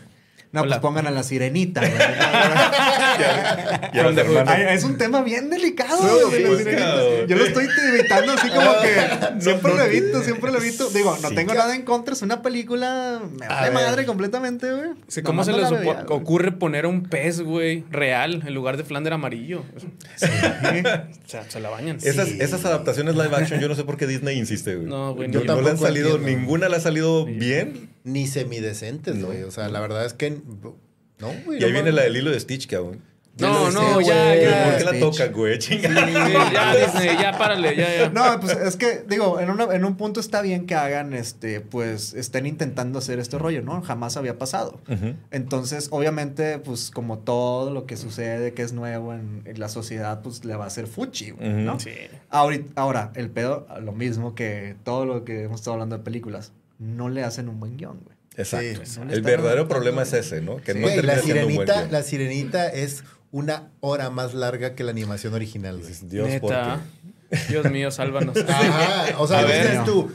[0.52, 0.60] ¿No?
[0.60, 0.80] No, pues Hola.
[0.80, 1.80] pongan a la sirenita.
[1.80, 1.92] güey.
[3.92, 5.98] Y a las hermanas- Ay, es un tema bien delicado.
[6.30, 7.28] Sí, de pues.
[7.28, 9.78] Yo lo estoy evitando así como que siempre no.
[9.78, 10.88] lo evito, siempre lo evito.
[10.90, 14.90] Digo, no Sí, tengo nada en contra, es una película, me vale madre completamente, güey.
[15.08, 15.70] Sí, ¿Cómo se no les
[16.08, 19.60] ocurre poner un pez, güey, real en lugar de Flander amarillo?
[19.76, 19.80] O
[21.26, 21.98] sea, se la bañan.
[22.02, 22.38] Esas, Sí.
[22.40, 24.86] esas adaptaciones live action, yo no sé por qué Disney insiste, güey.
[24.88, 26.38] No, güey, No, yo no le han salido, entiendo.
[26.40, 27.90] ninguna le ha salido bien.
[28.04, 29.42] Ni semidecentes, güey.
[29.42, 30.30] O sea, la verdad es que.
[30.30, 31.60] No, güey.
[31.60, 31.94] Y ahí no viene mames.
[31.94, 33.02] la del hilo de Stitch, cabrón.
[33.38, 34.64] No, no, decía, ya, ya.
[34.66, 35.58] ¿Por qué la tocan, güey?
[35.58, 35.88] Chinga.
[35.88, 36.12] Sí,
[36.52, 38.08] ya, Disney, ya, párale, ya, ya.
[38.10, 41.60] No, pues es que, digo, en, una- en un punto está bien que hagan, este,
[41.62, 43.80] pues, estén intentando hacer este rollo, ¿no?
[43.80, 44.80] Jamás había pasado.
[45.30, 50.20] Entonces, obviamente, pues, como todo lo que sucede que es nuevo en, en la sociedad,
[50.22, 51.78] pues, le va a hacer fuchi, güey, ¿no?
[51.80, 51.92] Sí.
[52.28, 56.52] Ahorita, ahora, el pedo, lo mismo que todo lo que hemos estado hablando de películas,
[56.80, 58.16] no le hacen un buen guion, güey.
[58.36, 58.80] Exacto.
[58.84, 59.00] Sí.
[59.04, 60.56] No El verdadero problema es ese, ¿no?
[60.56, 61.92] Que no Güey, termina la siendo un buen sirenita, guion.
[61.92, 65.92] la sirenita es una hora más larga que la animación original, güey.
[66.02, 66.80] Dios, ¿por Neta.
[67.48, 68.36] Dios mío, sálvanos.
[68.48, 70.10] Ajá, o sea, A dices tú,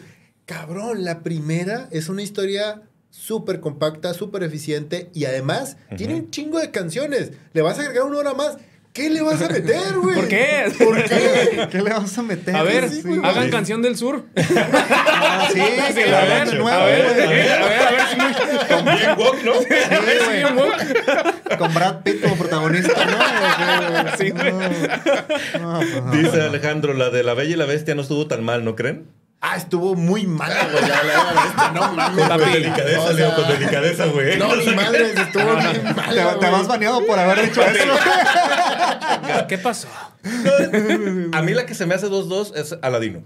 [0.45, 6.59] cabrón, la primera es una historia súper compacta, súper eficiente y además tiene un chingo
[6.59, 7.31] de canciones.
[7.53, 8.57] Le vas a agregar una hora más.
[8.95, 10.15] ¿Qué le vas a meter, güey?
[10.15, 10.71] ¿Por qué?
[10.79, 11.67] ¿Por qué?
[11.71, 12.55] ¿Qué le vamos a meter?
[12.55, 13.19] A ver, Sí, güey.
[13.25, 14.23] hagan canción del sur.
[15.27, 15.59] Ah, sí,
[15.93, 17.25] que a la ver, hagan de nuevo, a ver, güey.
[17.25, 19.53] a ver, a ver, a ver si muy- También woke, ¿no?
[19.53, 19.67] Sí,
[20.25, 21.57] güey.
[21.57, 24.17] Con Brad Pitt como protagonista, ¿no?
[24.17, 24.53] Sí, güey.
[25.59, 26.11] No, no, pues no.
[26.11, 29.07] Dice Alejandro, la de La Bella y la Bestia no estuvo tan mal, ¿no creen?
[29.41, 30.81] Ah, estuvo muy mala, güey.
[30.87, 32.27] La, la, la- esta, no mames.
[32.27, 34.37] Con delicadeza, O sea, Leo, con delicadeza, güey.
[34.39, 36.51] No, ni madres, estuvo bien Te, mala, te güey.
[36.51, 37.83] vas baneado por haber dicho eso.
[39.47, 39.87] ¿Qué pasó?
[41.33, 43.23] A mí la que se me hace 2-2 es Aladino.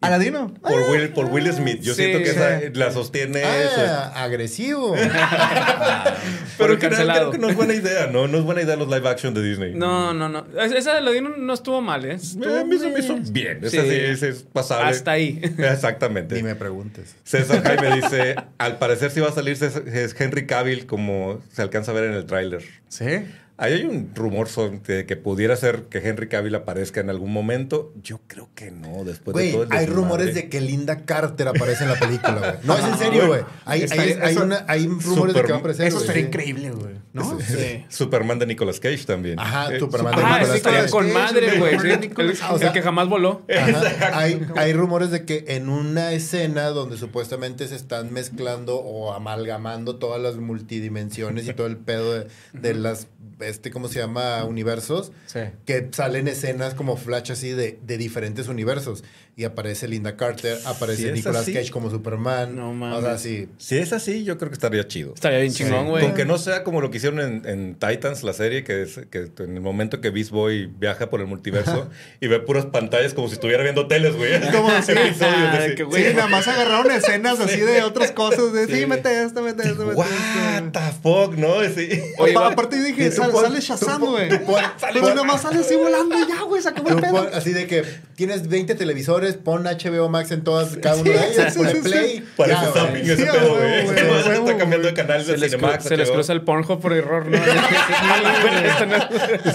[0.00, 0.54] Aladino.
[0.62, 1.80] Por Will, por Will Smith.
[1.80, 2.30] Yo Sí, siento que sí.
[2.36, 3.80] esa la sostiene eso.
[3.84, 4.94] Ah, agresivo.
[6.58, 8.28] Pero creo que no es buena idea, ¿no?
[8.28, 9.74] No es buena idea los live action de Disney.
[9.74, 10.46] No, no, no.
[10.60, 12.12] Es- Esa de Ladino no estuvo mal, ¿eh?
[12.12, 13.58] Eh, Estuvo A mí se me hizo bien.
[13.64, 14.26] Esa Sí.
[14.26, 14.90] es pasable.
[14.90, 15.40] Hasta ahí.
[15.58, 16.34] Exactamente.
[16.36, 17.16] Ni me preguntes.
[17.24, 21.62] César Jaime dice, al parecer sí va a salir César- es Henry Cavill como se
[21.62, 22.62] alcanza a ver en el tráiler.
[22.88, 23.24] Sí.
[23.60, 27.92] Ahí hay un rumor sobre que pudiera ser que Henry Cavill aparezca en algún momento.
[28.02, 31.48] Yo creo que no, después de Güey, todo el hay rumores de que Linda Carter
[31.48, 32.52] aparece en la película, güey.
[32.62, 33.40] No, es en serio, güey.
[33.64, 35.86] Hay, hay, Estaría- hay eso- una- hay rumores de que va a aparecer.
[35.88, 36.94] Eso sería increíble, güey.
[37.12, 37.38] ¿No?
[37.40, 37.84] Sí.
[37.88, 39.40] Superman de Nicolas Cage también.
[39.40, 40.90] Ajá, Eh, Superman de Ah, Nicolas Cage.
[40.90, 41.76] con madre, güey.
[41.78, 42.20] de El, o
[42.54, 43.42] el sea, que jamás voló.
[43.52, 44.18] Ajá.
[44.20, 49.96] Hay, hay rumores de que en una escena donde supuestamente se están mezclando o amalgamando
[49.96, 53.08] todas las multidimensiones y todo el pedo de, de las,
[53.48, 54.44] este, ¿cómo se llama?
[54.44, 55.40] Universos, Sí.
[55.66, 59.04] que salen escenas como flash así de, de diferentes universos.
[59.38, 61.52] Y aparece Linda Carter, aparece Si Nicolas así.
[61.52, 62.56] Cage como Superman.
[62.56, 63.20] No O sea, mames.
[63.22, 63.48] sí.
[63.56, 65.14] Si es así, yo creo que estaría chido.
[65.14, 66.02] Estaría bien chingón, güey.
[66.02, 68.98] Con que no sea como lo que hicieron en, en Titans, la serie, que es
[69.12, 71.88] que en el momento que Beast Boy viaja por el multiverso
[72.20, 74.40] y ve puras pantallas como si estuviera viendo teles, güey.
[74.50, 74.90] Como así.
[74.90, 76.14] Episodios que Sí, güey.
[76.14, 78.52] nada más agarraron escenas así de otras cosas.
[78.52, 80.72] De, sí, mete esto, mete esto, mete What esto.
[80.72, 81.62] the fuck, ¿no?
[81.72, 81.88] Sí.
[82.18, 84.30] Oye, va- aparte yo dije, sal- pon- sale Shazam, güey.
[84.44, 84.60] pon-
[84.94, 87.12] nada más sale así volando ya, güey, se acabó el pedo.
[87.12, 87.84] pon- así de que
[88.16, 91.80] tienes 20 televisores, pon HBO Max en todas, cada uno de ellos, sí, pone sí,
[91.82, 92.24] play.
[92.36, 93.86] Parece ya, zapping ese Sí, pedo, güey.
[93.88, 95.84] Se está cambiando de canal Se de Cinemax.
[95.84, 97.38] se les cruza el Pornhub por error, ¿no?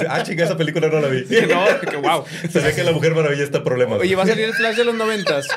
[0.09, 1.21] Ah, chica, esa película no la vi.
[1.23, 2.23] no, que wow.
[2.51, 3.95] Se ve que la Mujer Maravilla está problema.
[3.95, 5.47] Oye, va a salir el Flash de los noventas.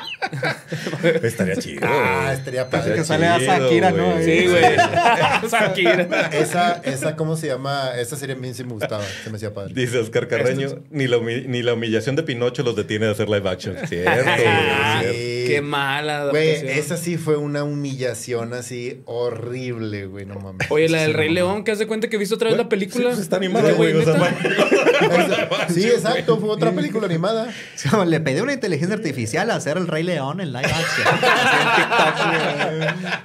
[1.23, 1.87] Estaría chido.
[1.87, 2.95] Ah, estaría padre.
[2.95, 4.19] Que sale a Shakira, ¿no?
[4.23, 4.77] Sí, güey.
[5.51, 6.31] Shakira.
[6.33, 7.91] Esa, esa, ¿cómo se llama?
[7.99, 9.75] Esa serie a mí sí me gustaba, se me hacía padre.
[9.75, 13.49] Dice Oscar Carreño, ni la, ni la humillación de Pinocho los detiene de hacer live
[13.49, 13.77] action.
[14.15, 15.26] Cierto, güey, Ah, cierto.
[15.47, 15.53] Sí.
[15.55, 20.71] Qué mala Güey, esa sí fue una humillación así horrible, güey, no mames.
[20.71, 22.69] Oye, la del Sí, Rey León, que hace cuenta que he visto otra vez la
[22.69, 23.05] película.
[23.05, 23.95] Sí, pues está animada, Sí, güey.
[25.69, 27.53] Sí, exacto, fue otra película animada.
[27.75, 31.07] Sí, Le pedí a una inteligencia artificial a hacer el Rey León en live action.
[31.23, 32.17] Así en TikTok,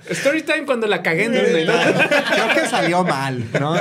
[0.06, 0.16] güey.
[0.16, 1.66] Storytime cuando la cagué en Disney.
[1.66, 3.76] Creo que salió mal, ¿no?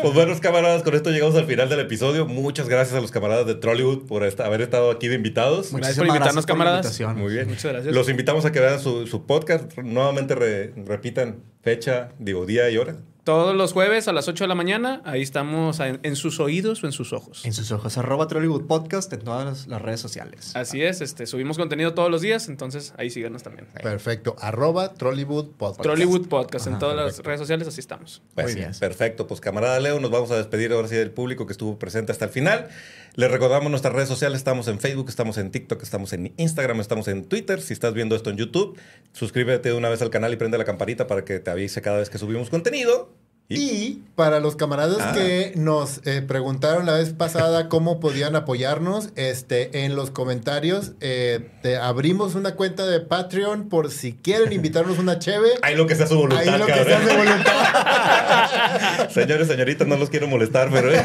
[0.00, 2.26] Pues buenos camaradas, con esto llegamos al final del episodio.
[2.26, 5.72] Muchas gracias a los camaradas de Trollywood por esta- haber estado aquí de invitados.
[5.72, 6.98] Gracias por invitarnos, camaradas.
[7.12, 7.22] Invitación.
[7.24, 7.48] Muy bien.
[7.48, 7.94] Muchas gracias.
[7.94, 9.76] Los invitamos a que vean su, su podcast.
[9.78, 12.96] Nuevamente re- repitan fecha, digo, día y hora.
[13.24, 16.84] Todos los jueves a las 8 de la mañana, ahí estamos en, en sus oídos
[16.84, 17.42] o en sus ojos.
[17.46, 20.54] En sus ojos, arroba Trollywood Podcast en todas las, las redes sociales.
[20.54, 23.66] Así es, este, subimos contenido todos los días, entonces ahí síganos también.
[23.82, 24.36] Perfecto.
[24.38, 25.80] Arroba Trollywood Podcast.
[25.80, 28.20] Trollywood Podcast, en todas las redes sociales, así estamos.
[28.34, 28.72] Pues Muy bien.
[28.78, 29.26] perfecto.
[29.26, 32.26] Pues camarada Leo, nos vamos a despedir ahora sí del público que estuvo presente hasta
[32.26, 32.68] el final.
[33.14, 37.08] Les recordamos nuestras redes sociales, estamos en Facebook, estamos en TikTok, estamos en Instagram, estamos
[37.08, 37.62] en Twitter.
[37.62, 38.78] Si estás viendo esto en YouTube,
[39.12, 41.98] suscríbete de una vez al canal y prende la campanita para que te avise cada
[41.98, 43.13] vez que subimos contenido.
[43.46, 45.12] Y, Y para los camaradas Ah.
[45.12, 51.50] que nos eh, preguntaron la vez pasada cómo podían apoyarnos, este, en los comentarios eh,
[51.62, 55.48] te abrimos una cuenta de Patreon por si quieren invitarnos una cheve.
[55.60, 59.10] ahí lo que sea su voluntad, Ahí lo que sea de voluntad.
[59.10, 60.90] Señores, señoritas, no los quiero molestar, pero...
[60.92, 61.04] eh,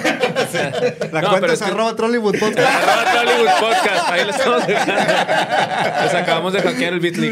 [1.12, 2.60] La No, cuenta pero es es que- arroba Trollywood Podcast.
[2.60, 4.94] Arroba Trollywood Podcast, ahí lo estamos dejando.
[6.06, 7.30] Les acabamos de hackear el Bitly.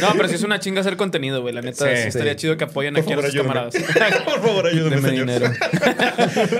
[0.00, 1.52] No, pero sí es una chinga hacer contenido, güey.
[1.54, 2.38] La neta, Sí, sí, estaría sí.
[2.38, 3.63] chido que apoyen aquí a los ayúdame.
[4.24, 5.26] Por favor, ayúdenme, Denme señor.
[5.26, 5.46] dinero.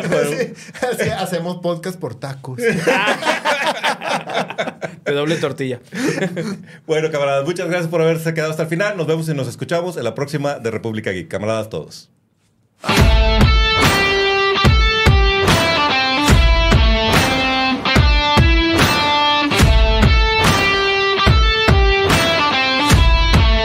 [0.05, 0.53] Así,
[1.01, 2.57] así hacemos podcast por tacos.
[5.05, 5.81] De doble tortilla.
[6.87, 8.97] Bueno, camaradas, muchas gracias por haberse quedado hasta el final.
[8.97, 11.29] Nos vemos y nos escuchamos en la próxima de República Geek.
[11.29, 12.11] Camaradas todos.